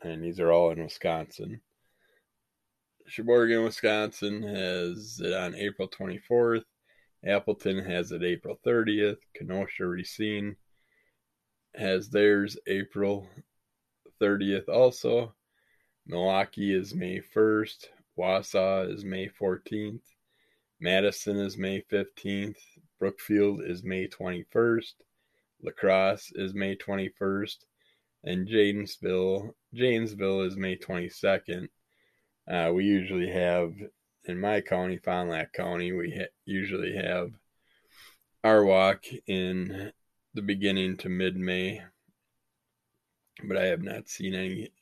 [0.00, 1.60] and these are all in Wisconsin.
[3.06, 6.64] Sheboygan, Wisconsin has it on April 24th.
[7.26, 9.18] Appleton has it April 30th.
[9.34, 10.56] Kenosha Racine
[11.74, 13.28] has theirs April
[14.18, 15.34] 30th also.
[16.06, 17.88] Milwaukee is May 1st.
[18.18, 20.00] Wausau is May 14th.
[20.80, 22.56] Madison is May 15th.
[23.04, 24.94] Brookfield is May 21st.
[25.62, 27.56] La Crosse is May 21st.
[28.24, 31.68] And Janesville, Janesville is May 22nd.
[32.50, 33.74] Uh, we usually have
[34.24, 37.32] in my county, Fond Lac County, we ha- usually have
[38.42, 39.92] our walk in
[40.32, 41.82] the beginning to mid May,
[43.46, 44.72] but I have not seen any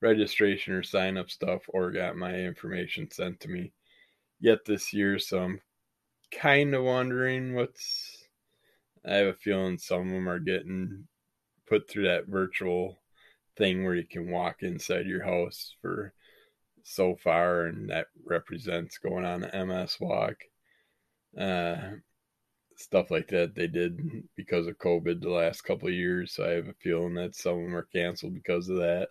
[0.00, 3.72] registration or sign up stuff or got my information sent to me
[4.38, 5.18] yet this year.
[5.18, 5.60] So I'm
[6.32, 8.24] kind of wondering what's.
[9.06, 11.06] I have a feeling some of them are getting
[11.68, 12.98] put through that virtual
[13.56, 16.12] thing where you can walk inside your house for
[16.84, 20.36] so far, and that represents going on the MS walk.
[21.38, 21.92] Uh,
[22.76, 23.98] stuff like that they did
[24.36, 26.32] because of COVID the last couple of years.
[26.34, 29.08] So I have a feeling that some of them are canceled because of that.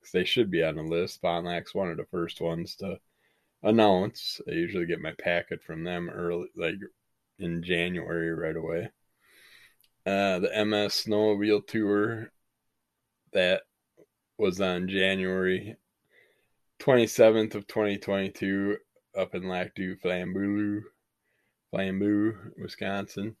[0.00, 1.22] Because they should be on the list.
[1.22, 2.98] Lac's one of the first ones to
[3.62, 4.40] announce.
[4.48, 6.76] I usually get my packet from them early, like
[7.38, 8.90] in January right away.
[10.06, 12.32] Uh, the MS Snowmobile Tour
[13.32, 13.62] that
[14.38, 15.76] was on January
[16.80, 18.76] 27th of 2022
[19.16, 20.80] up in Lac du Flambeau,
[21.72, 23.36] Flambeau, Wisconsin.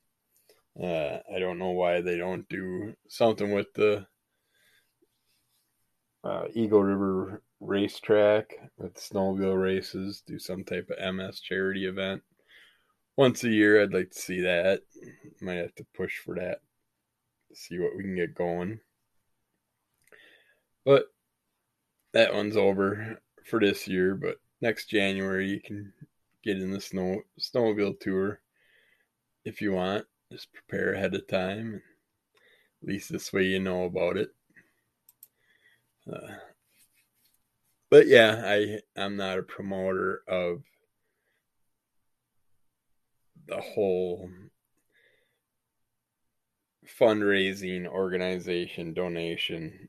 [0.80, 4.06] Uh, I don't know why they don't do something with the
[6.22, 12.22] uh, Eagle River racetrack with snowmobile races, do some type of MS charity event
[13.16, 13.82] once a year.
[13.82, 14.82] I'd like to see that.
[15.40, 16.60] Might have to push for that,
[17.54, 18.80] see what we can get going.
[20.84, 21.06] But
[22.12, 25.92] that one's over for this year, but next January you can
[26.42, 28.40] get in the snow snowmobile tour
[29.44, 30.06] if you want.
[30.32, 31.82] Just prepare ahead of time.
[32.82, 34.30] At least this way you know about it.
[36.10, 36.34] Uh,
[37.90, 40.62] but yeah, I I'm not a promoter of
[43.46, 44.30] the whole
[47.00, 49.88] fundraising organization donation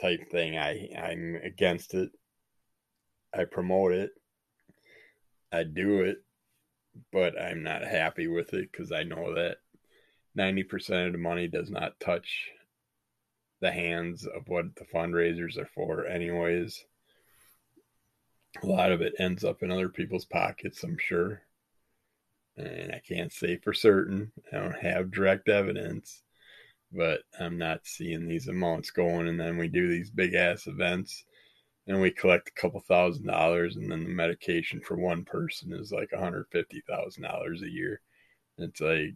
[0.00, 0.56] type thing.
[0.56, 2.10] I I'm against it.
[3.34, 4.10] I promote it.
[5.52, 6.18] I do it,
[7.12, 9.58] but I'm not happy with it because I know that
[10.38, 12.50] 90% of the money does not touch
[13.60, 16.84] the hands of what the fundraisers are for, anyways.
[18.62, 21.42] A lot of it ends up in other people's pockets, I'm sure.
[22.56, 24.32] And I can't say for certain.
[24.52, 26.22] I don't have direct evidence.
[26.92, 29.28] but I'm not seeing these amounts going.
[29.28, 31.24] And then we do these big ass events
[31.86, 35.90] and we collect a couple thousand dollars, and then the medication for one person is
[35.90, 38.02] like $150,000 a year.
[38.58, 39.14] It's like,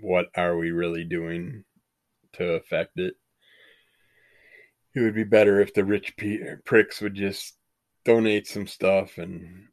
[0.00, 1.62] what are we really doing
[2.32, 3.14] to affect it?
[4.96, 6.16] It would be better if the rich
[6.64, 7.56] pricks would just
[8.06, 9.66] donate some stuff and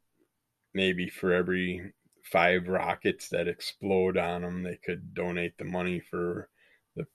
[0.74, 1.92] maybe for every
[2.24, 6.48] five rockets that explode on them, they could donate the money for
[6.96, 7.06] the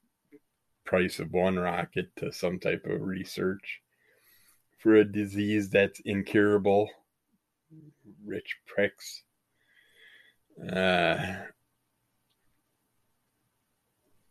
[0.85, 3.81] price of one rocket to some type of research
[4.77, 6.89] for a disease that's incurable.
[8.25, 9.23] Rich pricks.
[10.71, 11.35] Uh,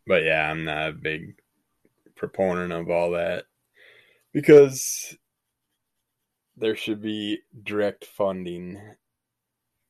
[0.06, 1.34] but yeah, I'm not a big
[2.16, 3.44] proponent of all that
[4.32, 5.14] because
[6.58, 8.80] there should be direct funding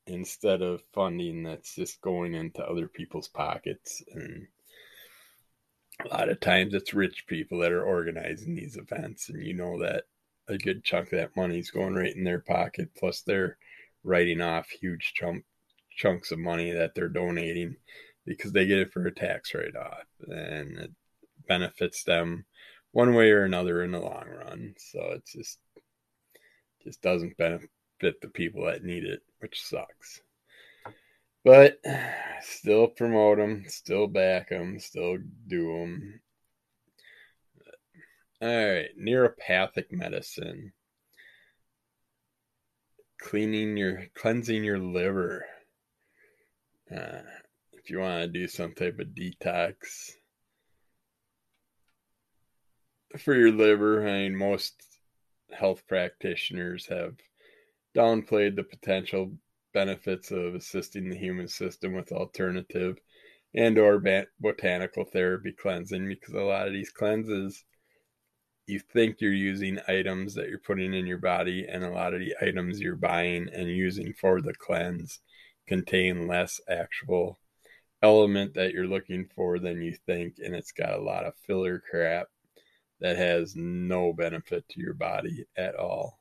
[0.07, 4.03] instead of funding that's just going into other people's pockets.
[4.13, 4.47] And
[6.05, 9.79] a lot of times it's rich people that are organizing these events and you know
[9.81, 10.05] that
[10.49, 13.59] a good chunk of that money is going right in their pocket plus they're
[14.05, 15.45] writing off huge chunk
[15.97, 17.75] chunks of money that they're donating
[18.25, 20.91] because they get it for a tax write-off and it
[21.49, 22.45] benefits them
[22.93, 24.75] one way or another in the long run.
[24.79, 25.59] So it's just
[26.89, 27.71] just doesn't benefit
[28.01, 30.21] the people that need it which sucks.
[31.45, 31.81] But
[32.43, 36.21] still promote them, still back them, still do them.
[38.41, 40.73] All right, neuropathic medicine.
[43.21, 45.45] Cleaning your, cleansing your liver.
[46.95, 47.23] Uh,
[47.73, 50.13] if you want to do some type of detox
[53.19, 54.75] for your liver, I mean, most
[55.53, 57.15] health practitioners have
[57.97, 59.33] downplayed the potential
[59.75, 62.99] benefits of assisting the human system with alternative
[63.55, 64.03] and or
[64.41, 67.65] botanical therapy cleansing because a lot of these cleanses
[68.67, 72.21] you think you're using items that you're putting in your body and a lot of
[72.21, 75.21] the items you're buying and using for the cleanse
[75.67, 77.39] contain less actual
[78.03, 81.83] element that you're looking for than you think and it's got a lot of filler
[81.91, 82.27] crap
[83.01, 86.19] that has no benefit to your body at all.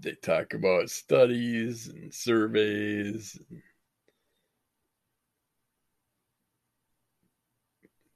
[0.00, 3.62] They talk about studies and surveys and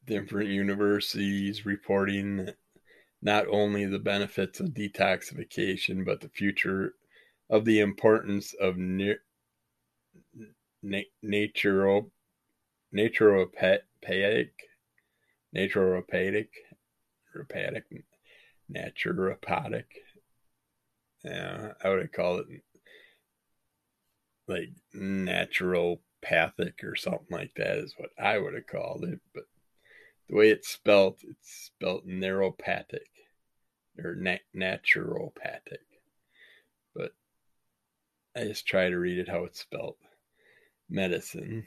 [0.06, 2.50] different universities reporting
[3.22, 6.94] not only the benefits of detoxification but the future
[7.48, 9.14] of the importance of na-
[10.82, 12.10] na- natural
[12.94, 14.50] naturopathic
[15.54, 16.48] naturopathic
[17.34, 18.02] naturopathic
[18.72, 19.84] naturopathic
[21.24, 22.46] yeah, I would call it
[24.48, 29.20] like naturopathic or something like that is what I would have called it.
[29.34, 29.44] But
[30.28, 33.06] the way it's spelt, it's spelt neuropathic
[34.02, 35.84] or nat- naturopathic.
[36.94, 37.12] But
[38.34, 39.98] I just try to read it how it's spelt.
[40.88, 41.66] Medicine.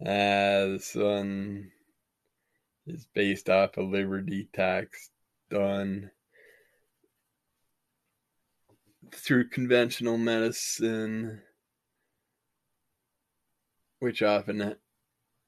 [0.00, 1.72] Uh, this one
[2.88, 4.88] is based off a liver detox
[5.50, 6.10] done
[9.12, 11.40] through conventional medicine,
[14.00, 14.76] which often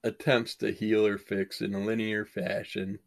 [0.02, 2.98] attempts to heal or fix in a linear fashion,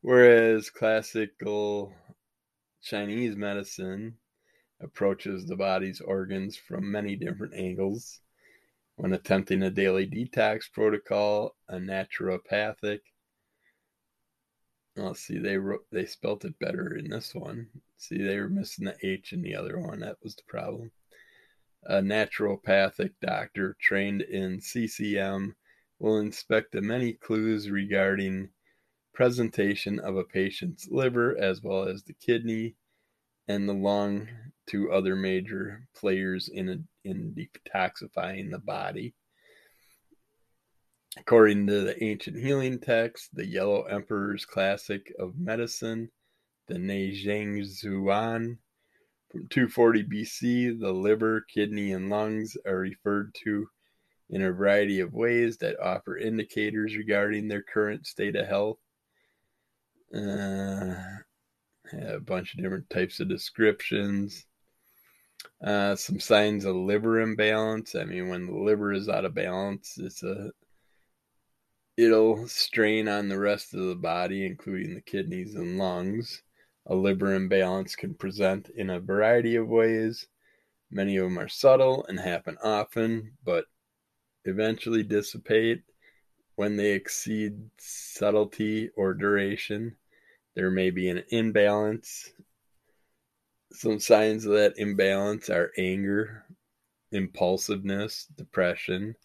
[0.00, 1.92] whereas classical
[2.82, 4.16] Chinese medicine
[4.80, 8.20] approaches the body's organs from many different angles.
[8.96, 13.00] When attempting a daily detox protocol, a naturopathic
[14.96, 17.68] Let's see, they wrote they spelt it better in this one.
[17.98, 20.00] See, they were missing the H in the other one.
[20.00, 20.90] That was the problem.
[21.84, 25.54] A naturopathic doctor trained in CCM
[25.98, 28.48] will inspect the many clues regarding
[29.12, 32.74] presentation of a patient's liver as well as the kidney
[33.48, 34.28] and the lung
[34.68, 39.14] to other major players in a, in detoxifying the body.
[41.16, 46.10] According to the ancient healing text, the Yellow Emperor's Classic of Medicine,
[46.66, 48.58] the Neizheng Zuan,
[49.30, 53.68] from 240 BC, the liver, kidney, and lungs are referred to
[54.30, 58.78] in a variety of ways that offer indicators regarding their current state of health.
[60.14, 60.94] Uh,
[61.92, 64.46] a bunch of different types of descriptions.
[65.62, 67.94] Uh, some signs of liver imbalance.
[67.94, 70.50] I mean, when the liver is out of balance, it's a
[71.96, 76.42] It'll strain on the rest of the body, including the kidneys and lungs.
[76.86, 80.26] A liver imbalance can present in a variety of ways.
[80.90, 83.64] Many of them are subtle and happen often, but
[84.44, 85.82] eventually dissipate.
[86.56, 89.96] when they exceed subtlety or duration,
[90.54, 92.32] there may be an imbalance.
[93.72, 96.44] Some signs of that imbalance are anger,
[97.12, 99.16] impulsiveness, depression,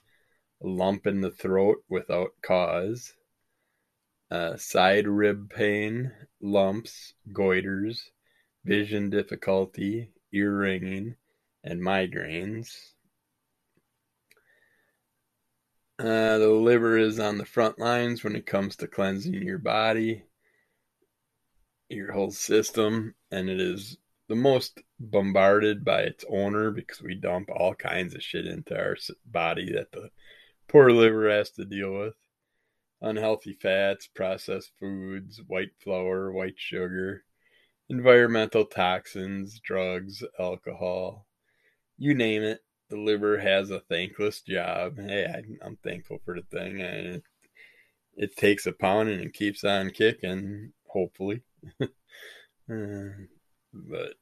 [0.61, 3.13] lump in the throat without cause,
[4.29, 7.99] uh, side rib pain, lumps, goiters,
[8.63, 11.15] vision difficulty, ear ringing,
[11.63, 12.93] and migraines.
[15.99, 20.23] Uh, the liver is on the front lines when it comes to cleansing your body,
[21.89, 23.97] your whole system, and it is
[24.27, 28.95] the most bombarded by its owner because we dump all kinds of shit into our
[29.25, 30.09] body that the
[30.71, 32.13] poor liver has to deal with
[33.01, 37.23] unhealthy fats, processed foods, white flour, white sugar,
[37.89, 41.25] environmental toxins, drugs, alcohol,
[41.97, 42.59] you name it.
[42.89, 44.97] The liver has a thankless job.
[44.97, 46.79] Hey, I, am thankful for the thing.
[46.79, 47.23] It,
[48.15, 51.41] it takes a pound and keeps on kicking, hopefully.
[51.81, 51.87] uh,
[53.73, 54.13] but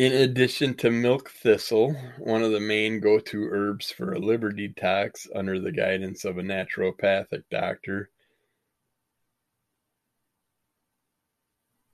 [0.00, 4.50] In addition to milk thistle, one of the main go to herbs for a liver
[4.50, 8.08] detox under the guidance of a naturopathic doctor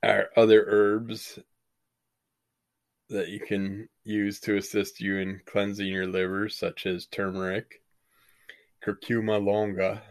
[0.01, 1.37] are other herbs
[3.09, 7.81] that you can use to assist you in cleansing your liver, such as turmeric,
[8.81, 10.01] curcuma longa,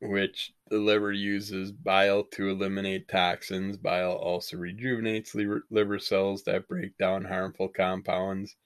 [0.00, 3.76] which the liver uses bile to eliminate toxins.
[3.76, 8.56] Bile also rejuvenates liver, liver cells that break down harmful compounds.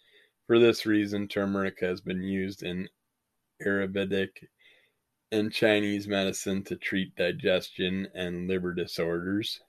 [0.47, 2.89] For this reason, turmeric has been used in
[3.65, 4.47] Ayurvedic
[5.33, 9.61] and Chinese medicine to treat digestion and liver disorders.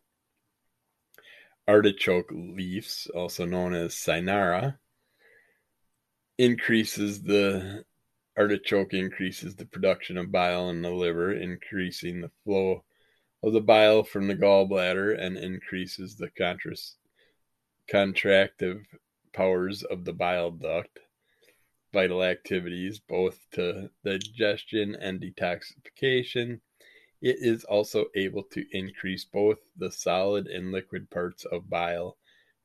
[1.68, 4.78] Artichoke leaves, also known as cynara,
[6.38, 7.84] increases the
[8.38, 12.84] Artichoke increases the production of bile in the liver, increasing the flow
[13.42, 16.30] of the bile from the gallbladder and increases the
[17.90, 18.86] contractive
[19.32, 21.00] powers of the bile duct.
[21.94, 26.60] Vital activities, both to digestion and detoxification.
[27.22, 32.18] It is also able to increase both the solid and liquid parts of bile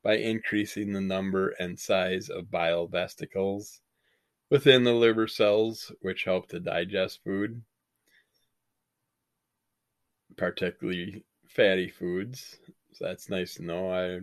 [0.02, 3.80] by increasing the number and size of bile vesicles
[4.50, 7.62] within the liver cells, which help to digest food,
[10.36, 12.58] particularly fatty foods.
[12.92, 13.90] So that's nice to know.
[13.90, 14.20] I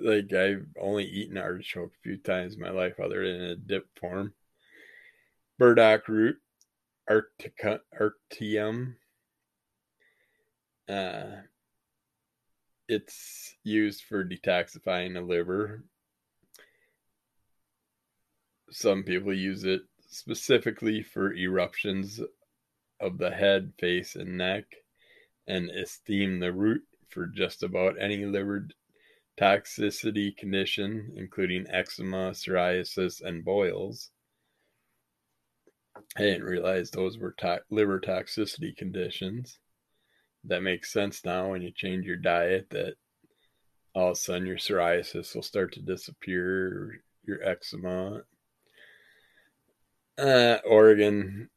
[0.00, 3.56] like I've only eaten artichoke a few times in my life, other than in a
[3.56, 4.34] dip form.
[5.58, 6.36] Burdock root,
[7.08, 8.96] Artica, Arctium.
[10.88, 11.42] Uh,
[12.88, 15.84] it's used for detoxifying the liver
[18.70, 22.20] some people use it specifically for eruptions
[23.00, 24.64] of the head, face, and neck,
[25.46, 28.68] and esteem the root for just about any liver
[29.38, 34.10] toxicity condition, including eczema, psoriasis, and boils.
[36.16, 39.58] I didn't realize those were to- liver toxicity conditions.
[40.44, 42.94] That makes sense now when you change your diet that
[43.94, 48.22] all of a sudden your psoriasis will start to disappear, your eczema,
[50.18, 51.48] uh, Oregon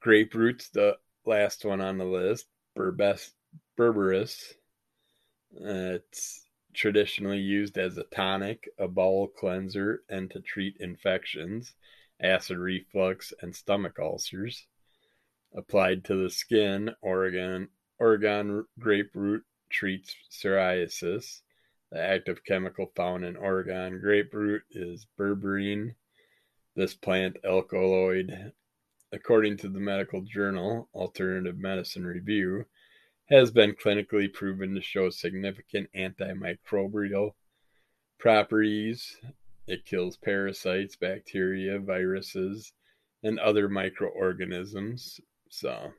[0.00, 2.46] grape roots, the last one on the list.
[2.74, 3.32] Berbes,
[3.76, 4.54] berberis.
[5.54, 6.44] Uh, it's
[6.74, 11.74] traditionally used as a tonic, a bowel cleanser, and to treat infections,
[12.20, 14.66] acid reflux, and stomach ulcers.
[15.56, 21.40] Applied to the skin, Oregon Oregon grape root treats psoriasis.
[21.90, 25.94] The active chemical found in Oregon grape root is berberine,
[26.78, 28.52] this plant alkaloid,
[29.12, 32.66] according to the medical journal Alternative Medicine Review,
[33.28, 37.32] has been clinically proven to show significant antimicrobial
[38.18, 39.16] properties.
[39.66, 42.72] It kills parasites, bacteria, viruses,
[43.24, 45.20] and other microorganisms.
[45.50, 45.90] So,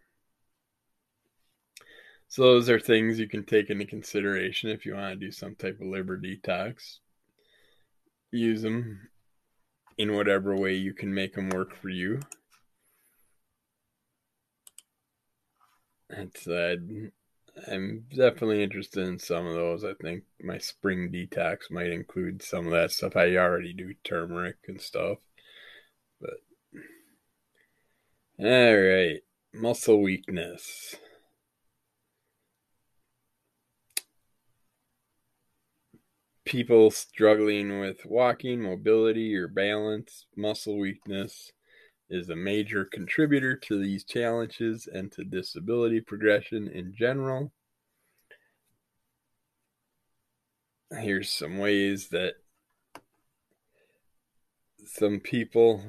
[2.29, 5.55] so those are things you can take into consideration if you want to do some
[5.55, 6.99] type of liver detox.
[8.31, 9.09] Use them
[9.99, 12.21] in whatever way you can make them work for you.
[16.09, 16.77] It's uh,
[17.67, 19.83] I'm definitely interested in some of those.
[19.83, 23.17] I think my spring detox might include some of that stuff.
[23.17, 25.17] I already do turmeric and stuff.
[26.21, 26.39] But
[28.39, 29.19] all right,
[29.53, 30.95] muscle weakness.
[36.49, 41.51] People struggling with walking, mobility, or balance, muscle weakness
[42.09, 47.51] is a major contributor to these challenges and to disability progression in general.
[50.91, 52.33] Here's some ways that
[54.87, 55.83] some people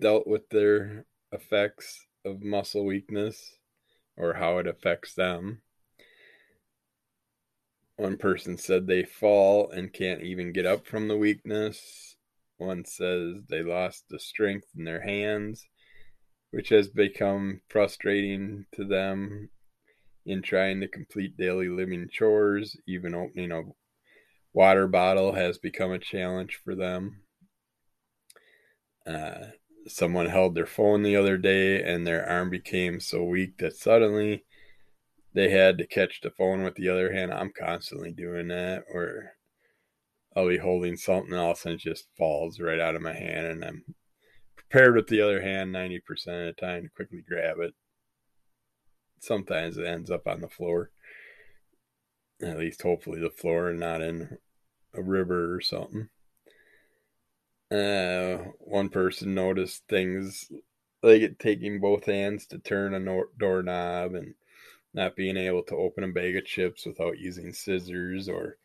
[0.00, 3.56] dealt with their effects of muscle weakness
[4.16, 5.60] or how it affects them.
[7.96, 12.16] One person said they fall and can't even get up from the weakness.
[12.58, 15.66] One says they lost the strength in their hands,
[16.50, 19.48] which has become frustrating to them
[20.26, 22.76] in trying to complete daily living chores.
[22.86, 23.62] Even opening a
[24.52, 27.22] water bottle has become a challenge for them.
[29.06, 29.46] Uh,
[29.86, 34.44] someone held their phone the other day and their arm became so weak that suddenly
[35.36, 37.30] they had to catch the phone with the other hand.
[37.30, 39.34] I'm constantly doing that, or
[40.34, 43.62] I'll be holding something else and it just falls right out of my hand, and
[43.62, 43.84] I'm
[44.56, 47.74] prepared with the other hand 90% of the time to quickly grab it.
[49.20, 50.90] Sometimes it ends up on the floor,
[52.42, 54.38] at least hopefully the floor and not in
[54.94, 56.08] a river or something.
[57.70, 60.50] Uh, one person noticed things
[61.02, 64.34] like it taking both hands to turn a no- doorknob and
[64.96, 68.56] not being able to open a bag of chips without using scissors or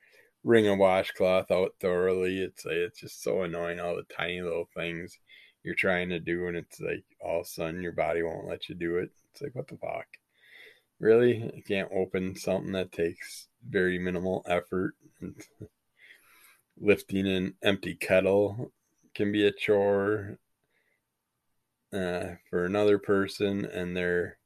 [0.46, 2.42] wring a washcloth out thoroughly.
[2.42, 5.20] It's it's just so annoying all the tiny little things
[5.64, 8.70] you're trying to do and it's like all of a sudden your body won't let
[8.70, 9.12] you do it.
[9.34, 10.08] It's like what the fuck?
[11.00, 11.64] Really?
[11.68, 14.94] Can't open something that takes very minimal effort.
[16.80, 18.72] Lifting an empty kettle
[19.14, 20.40] can be a chore
[21.94, 24.38] uh, for another person and they're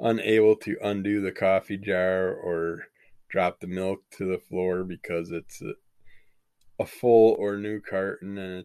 [0.00, 2.84] unable to undo the coffee jar or
[3.28, 5.72] drop the milk to the floor because it's a,
[6.78, 8.64] a full or new carton and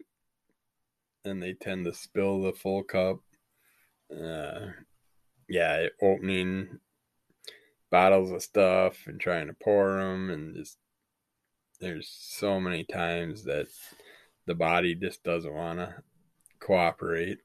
[1.24, 3.18] and they tend to spill the full cup.
[4.10, 4.68] Uh,
[5.48, 6.78] yeah, opening
[7.90, 10.78] bottles of stuff and trying to pour them and just
[11.80, 13.66] there's so many times that
[14.46, 15.94] the body just doesn't want to
[16.60, 17.38] cooperate.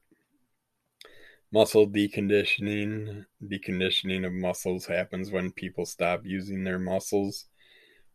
[1.52, 3.26] Muscle deconditioning.
[3.44, 7.44] Deconditioning of muscles happens when people stop using their muscles.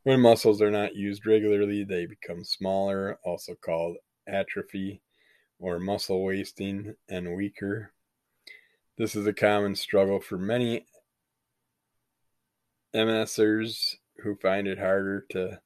[0.02, 5.02] When muscles are not used regularly, they become smaller, also called atrophy
[5.60, 7.94] or muscle wasting, and weaker.
[8.98, 10.88] This is a common struggle for many
[12.96, 15.60] MSers who find it harder to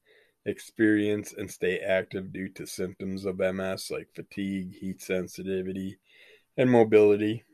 [0.45, 5.97] experience and stay active due to symptoms of MS like fatigue, heat sensitivity,
[6.57, 7.45] and mobility.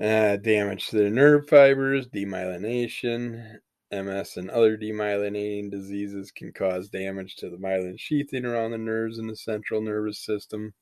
[0.00, 3.58] Uh, damage to the nerve fibers, demyelination.
[3.92, 9.18] MS and other demyelinating diseases can cause damage to the myelin sheathing around the nerves
[9.18, 10.74] in the central nervous system,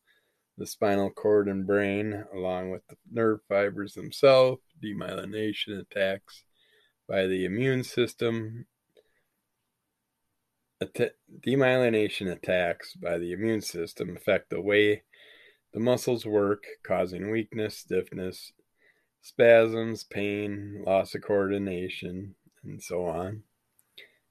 [0.57, 4.62] the spinal cord, and brain, along with the nerve fibers themselves.
[4.83, 6.45] Demyelination attacks
[7.07, 8.67] by the immune system
[10.83, 15.03] demyelination attacks by the immune system affect the way
[15.73, 18.53] the muscles work, causing weakness, stiffness,
[19.25, 23.43] spasms, pain, loss of coordination, and so on.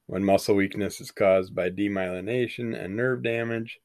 [0.06, 3.80] When muscle weakness is caused by demyelination and nerve damage,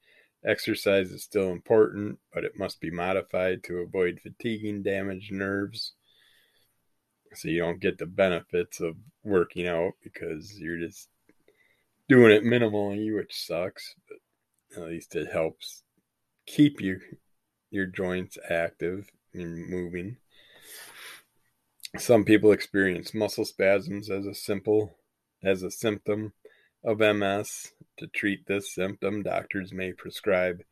[0.45, 5.95] exercise is still important, but it must be modified to avoid fatiguing damaged nerves.
[7.33, 8.95] So you don't get the benefits of
[9.25, 11.09] working out because you're just
[12.07, 15.85] doing it minimally, which sucks, but at least it helps
[16.45, 17.01] keep you
[17.71, 20.19] your joints active and moving.
[21.97, 24.99] Some people experience muscle spasms as a simple
[25.43, 26.33] as a symptom
[26.85, 27.73] of MS.
[27.99, 30.63] To treat this symptom, doctors may prescribe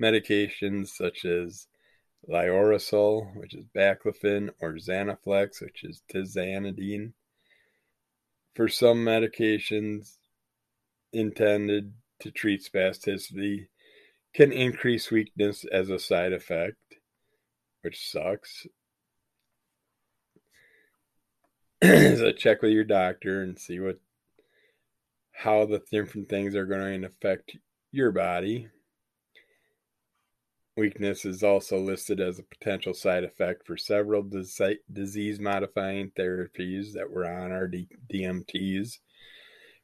[0.00, 1.66] medications such as
[2.28, 7.12] Lioresal, which is baclofen, or Zanaflex, which is tizanidine.
[8.54, 10.16] For some medications,
[11.12, 13.68] intended to treat spasticity
[14.32, 16.96] can increase weakness as a side effect,
[17.82, 18.66] which sucks.
[22.16, 23.98] so check with your doctor and see what
[25.32, 27.56] how the different things are going to affect
[27.90, 28.68] your body.
[30.76, 37.10] Weakness is also listed as a potential side effect for several disease modifying therapies that
[37.10, 38.98] were on our DMTs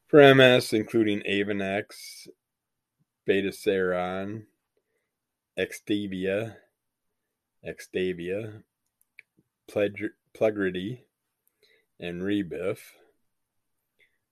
[0.07, 2.29] for MS, including Avonex,
[3.29, 4.45] Betaseron,
[5.59, 6.59] Extavia,
[7.67, 8.63] Extavia,
[9.69, 11.01] Plegridy,
[12.01, 12.79] and Rebif.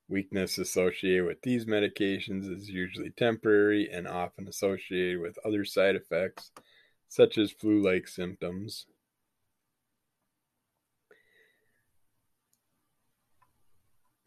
[0.09, 6.53] Weakness associated with these medications is usually temporary and often associated with other side effects,
[7.09, 8.87] such as flu like symptoms.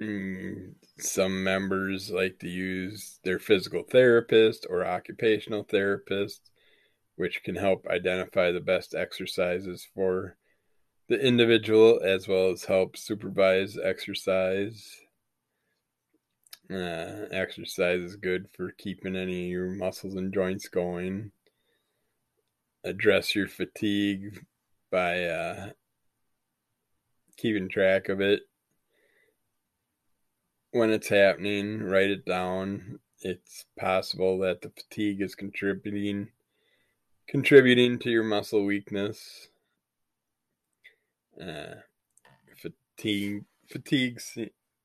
[0.01, 6.51] Mm, some members like to use their physical therapist or occupational therapist,
[7.15, 10.37] which can help identify the best exercises for
[11.09, 15.01] the individual as well as help supervise exercise.
[16.71, 21.31] Uh, exercise is good for keeping any of your muscles and joints going.
[22.83, 24.45] Address your fatigue
[24.91, 25.69] by uh,
[27.37, 28.41] keeping track of it.
[30.71, 32.99] When it's happening, write it down.
[33.21, 36.29] It's possible that the fatigue is contributing
[37.27, 39.48] contributing to your muscle weakness.
[41.41, 41.75] Uh,
[42.99, 44.19] fatigue fatigue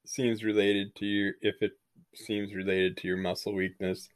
[0.06, 1.72] seems related to your if it
[2.14, 4.08] seems related to your muscle weakness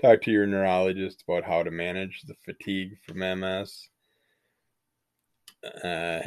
[0.00, 3.88] talk to your neurologist about how to manage the fatigue from ms
[5.84, 6.20] uh,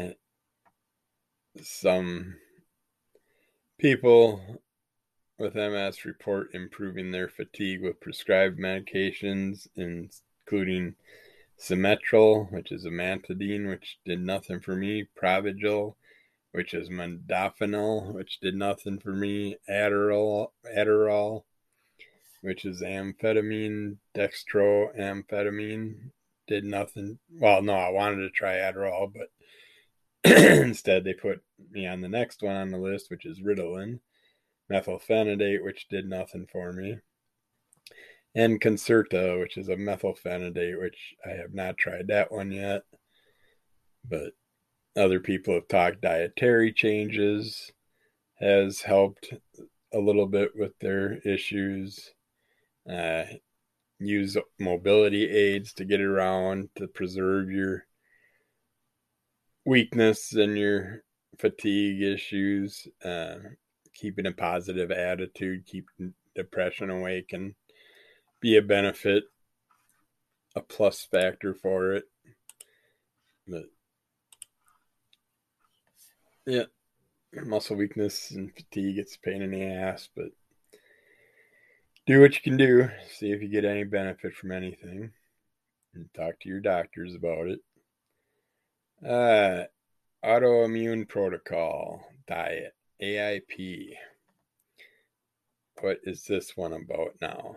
[1.62, 2.36] some
[3.80, 4.62] people
[5.40, 10.94] with ms report improving their fatigue with prescribed medications including
[11.60, 15.96] Symmetrel, which is amantadine, which did nothing for me, Provigil,
[16.52, 19.58] which is modafinil, which did nothing for me.
[19.70, 21.44] Adderall, Adderall,
[22.42, 26.12] which is amphetamine, dextroamphetamine,
[26.48, 27.20] did nothing.
[27.30, 29.30] Well, no, I wanted to try Adderall, but
[30.38, 31.42] instead they put
[31.72, 34.00] me on the next one on the list, which is Ritalin,
[34.72, 37.00] methylphenidate, which did nothing for me.
[38.36, 42.84] And Concerta, which is a methylphenidate, which I have not tried that one yet.
[44.08, 44.34] But
[44.96, 47.72] other people have talked dietary changes
[48.40, 49.34] has helped
[49.94, 52.12] a little bit with their issues.
[52.90, 53.24] Uh,
[54.00, 57.86] use mobility aids to get around to preserve your
[59.66, 61.04] weakness and your
[61.40, 62.88] fatigue issues.
[63.04, 63.36] Uh,
[63.94, 67.56] keeping a positive attitude, keeping depression away can
[68.40, 69.26] be a benefit,
[70.56, 72.06] a plus factor for it.
[73.48, 73.66] But
[76.46, 76.64] yeah,
[77.46, 78.98] muscle weakness and fatigue.
[78.98, 80.32] It's a pain in the ass, but
[82.06, 82.90] do what you can do.
[83.10, 85.12] See if you get any benefit from anything,
[85.94, 87.60] and talk to your doctors about it.
[89.06, 89.66] Uh,
[90.26, 93.94] autoimmune protocol diet AIP.
[95.82, 97.56] What is this one about now?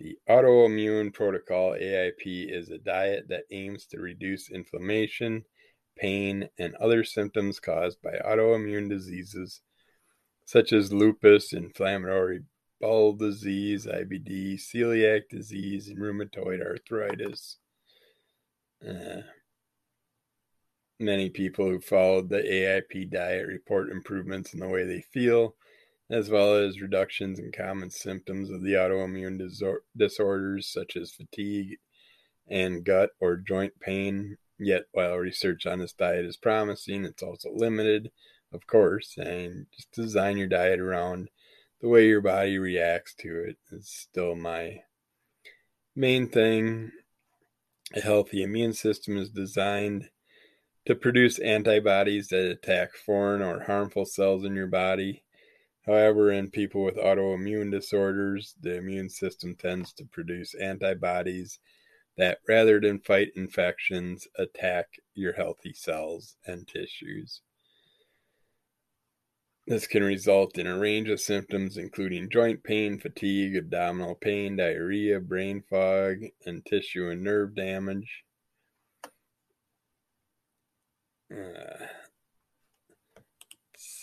[0.00, 5.44] The autoimmune protocol AIP is a diet that aims to reduce inflammation
[5.98, 9.60] pain, and other symptoms caused by autoimmune diseases
[10.44, 12.40] such as lupus, inflammatory
[12.80, 17.58] bowel disease, IBD, celiac disease, and rheumatoid arthritis.
[18.88, 19.22] Uh,
[20.98, 25.54] many people who followed the AIP diet report improvements in the way they feel,
[26.10, 31.78] as well as reductions in common symptoms of the autoimmune disor- disorders such as fatigue
[32.48, 37.50] and gut or joint pain, Yet, while research on this diet is promising, it's also
[37.52, 38.10] limited,
[38.52, 41.30] of course, and just design your diet around
[41.80, 44.82] the way your body reacts to it is still my
[45.94, 46.90] main thing.
[47.94, 50.10] A healthy immune system is designed
[50.86, 55.22] to produce antibodies that attack foreign or harmful cells in your body.
[55.88, 61.60] However, in people with autoimmune disorders, the immune system tends to produce antibodies
[62.18, 67.40] that rather than fight infections, attack your healthy cells and tissues.
[69.66, 75.20] This can result in a range of symptoms, including joint pain, fatigue, abdominal pain, diarrhea,
[75.20, 78.24] brain fog, and tissue and nerve damage.
[81.32, 81.86] Uh,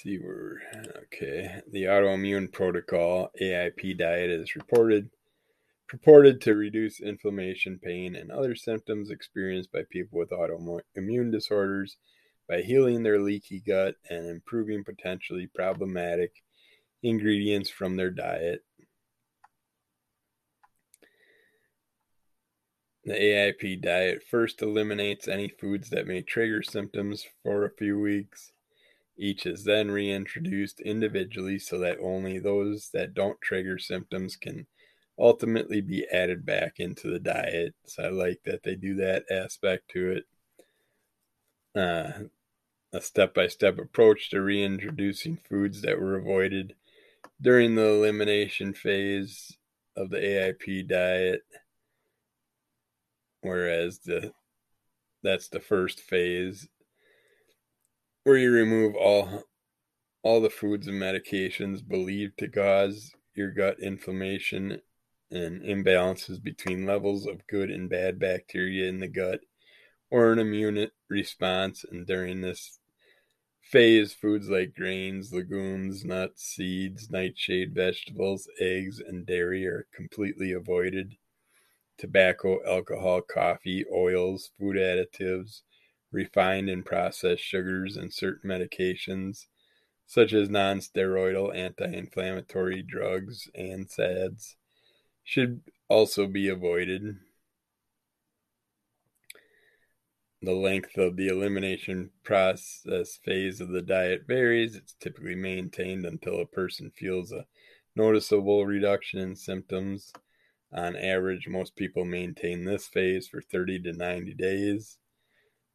[0.06, 0.62] see where,
[1.04, 1.62] okay.
[1.72, 5.10] The autoimmune protocol AIP diet is reported
[5.88, 11.98] purported to reduce inflammation, pain, and other symptoms experienced by people with autoimmune disorders
[12.50, 16.32] by healing their leaky gut and improving potentially problematic
[17.04, 18.64] ingredients from their diet.
[23.04, 28.52] The AIP diet first eliminates any foods that may trigger symptoms for a few weeks.
[29.18, 34.68] Each is then reintroduced individually so that only those that don't trigger symptoms can
[35.18, 37.74] ultimately be added back into the diet.
[37.86, 40.26] So I like that they do that aspect to it.
[41.80, 42.12] Uh,
[42.94, 46.76] a step by step approach to reintroducing foods that were avoided
[47.42, 49.58] during the elimination phase
[49.98, 51.42] of the AIP diet,
[53.42, 54.32] whereas the
[55.24, 56.68] that's the first phase
[58.26, 59.44] where you remove all
[60.24, 64.82] all the foods and medications believed to cause your gut inflammation
[65.30, 69.42] and imbalances between levels of good and bad bacteria in the gut
[70.10, 71.86] or an immune response.
[71.90, 72.80] And during this
[73.62, 81.14] phase foods like grains legumes nuts seeds nightshade vegetables eggs and dairy are completely avoided.
[82.00, 85.62] Tobacco alcohol coffee oils food additives
[86.16, 89.48] refined and processed sugars and certain medications
[90.08, 94.56] such as non-steroidal anti-inflammatory drugs and NSAIDs
[95.24, 97.18] should also be avoided.
[100.42, 104.76] The length of the elimination process phase of the diet varies.
[104.76, 107.46] It's typically maintained until a person feels a
[107.96, 110.14] noticeable reduction in symptoms.
[110.72, 115.00] On average, most people maintain this phase for 30 to 90 days,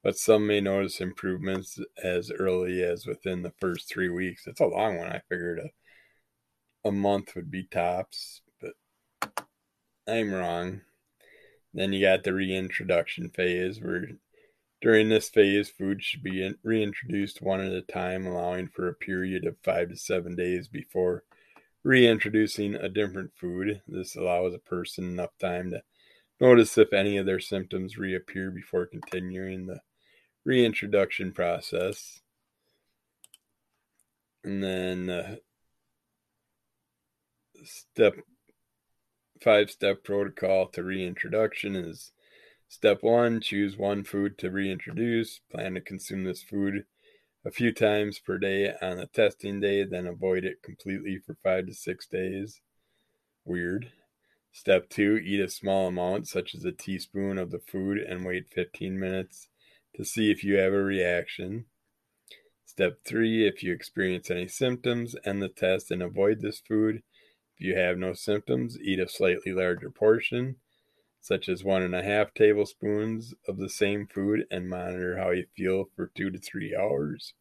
[0.03, 4.47] but some may notice improvements as early as within the first three weeks.
[4.47, 5.09] It's a long one.
[5.09, 9.45] I figured a, a month would be tops, but
[10.09, 10.81] I'm wrong.
[11.75, 14.09] Then you got the reintroduction phase, where
[14.81, 19.45] during this phase, food should be reintroduced one at a time, allowing for a period
[19.45, 21.25] of five to seven days before
[21.85, 23.83] reintroducing a different food.
[23.87, 25.83] This allows a person enough time to
[26.41, 29.81] notice if any of their symptoms reappear before continuing the
[30.45, 32.21] reintroduction process.
[34.43, 35.37] And then uh,
[37.65, 38.17] step
[39.43, 42.13] five step protocol to reintroduction is
[42.69, 45.41] step one choose one food to reintroduce.
[45.51, 46.85] Plan to consume this food
[47.45, 51.67] a few times per day on the testing day then avoid it completely for five
[51.67, 52.61] to six days.
[53.45, 53.93] Weird.
[54.53, 58.49] Step two eat a small amount such as a teaspoon of the food and wait
[58.53, 59.49] 15 minutes
[59.95, 61.67] to see if you have a reaction
[62.65, 67.03] step three if you experience any symptoms end the test and avoid this food
[67.61, 70.57] if you have no symptoms, eat a slightly larger portion,
[71.21, 75.45] such as one and a half tablespoons of the same food, and monitor how you
[75.55, 77.35] feel for two to three hours.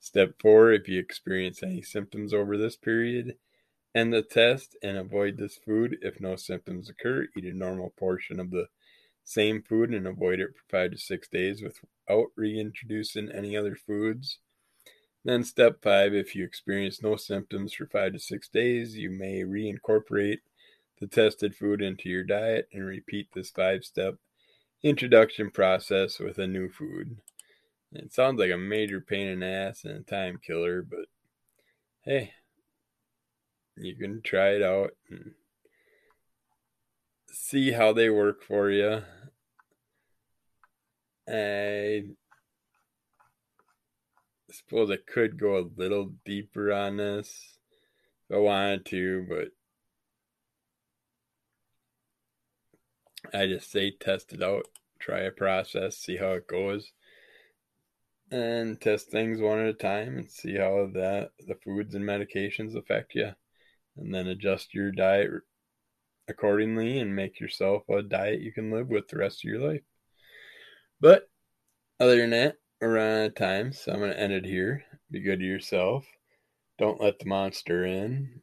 [0.00, 3.36] Step four if you experience any symptoms over this period,
[3.94, 5.98] end the test and avoid this food.
[6.00, 8.68] If no symptoms occur, eat a normal portion of the
[9.26, 14.38] same food and avoid it for five to six days without reintroducing any other foods.
[15.24, 19.42] Then, step five if you experience no symptoms for five to six days, you may
[19.42, 20.38] reincorporate
[21.00, 24.14] the tested food into your diet and repeat this five step
[24.84, 27.16] introduction process with a new food.
[27.92, 31.06] It sounds like a major pain in the ass and a time killer, but
[32.02, 32.32] hey,
[33.76, 35.32] you can try it out and
[37.32, 39.02] see how they work for you.
[41.28, 42.02] Eh,
[44.48, 47.58] I suppose I could go a little deeper on this
[48.28, 49.48] if I wanted to, but
[53.36, 54.66] I just say test it out,
[55.00, 56.92] try a process, see how it goes,
[58.30, 62.76] and test things one at a time and see how that the foods and medications
[62.76, 63.32] affect you,
[63.96, 65.30] and then adjust your diet
[66.28, 69.82] accordingly and make yourself a diet you can live with the rest of your life.
[71.00, 71.28] But
[72.00, 74.84] other than that, we're out of time, so I'm going to end it here.
[75.10, 76.06] Be good to yourself.
[76.78, 78.42] Don't let the monster in.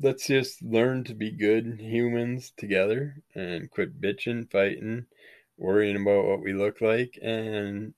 [0.00, 5.06] Let's just learn to be good humans together and quit bitching, fighting,
[5.56, 7.94] worrying about what we look like, and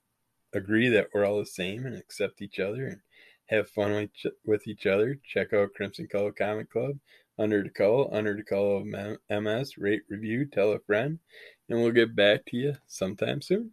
[0.53, 2.99] agree that we're all the same and accept each other and
[3.47, 4.09] have fun
[4.45, 5.17] with each other.
[5.25, 6.97] Check out Crimson Color Comic Club,
[7.39, 8.85] Under the call, Under the call of
[9.29, 11.17] MS, rate, review, tell a friend,
[11.69, 13.71] and we'll get back to you sometime soon.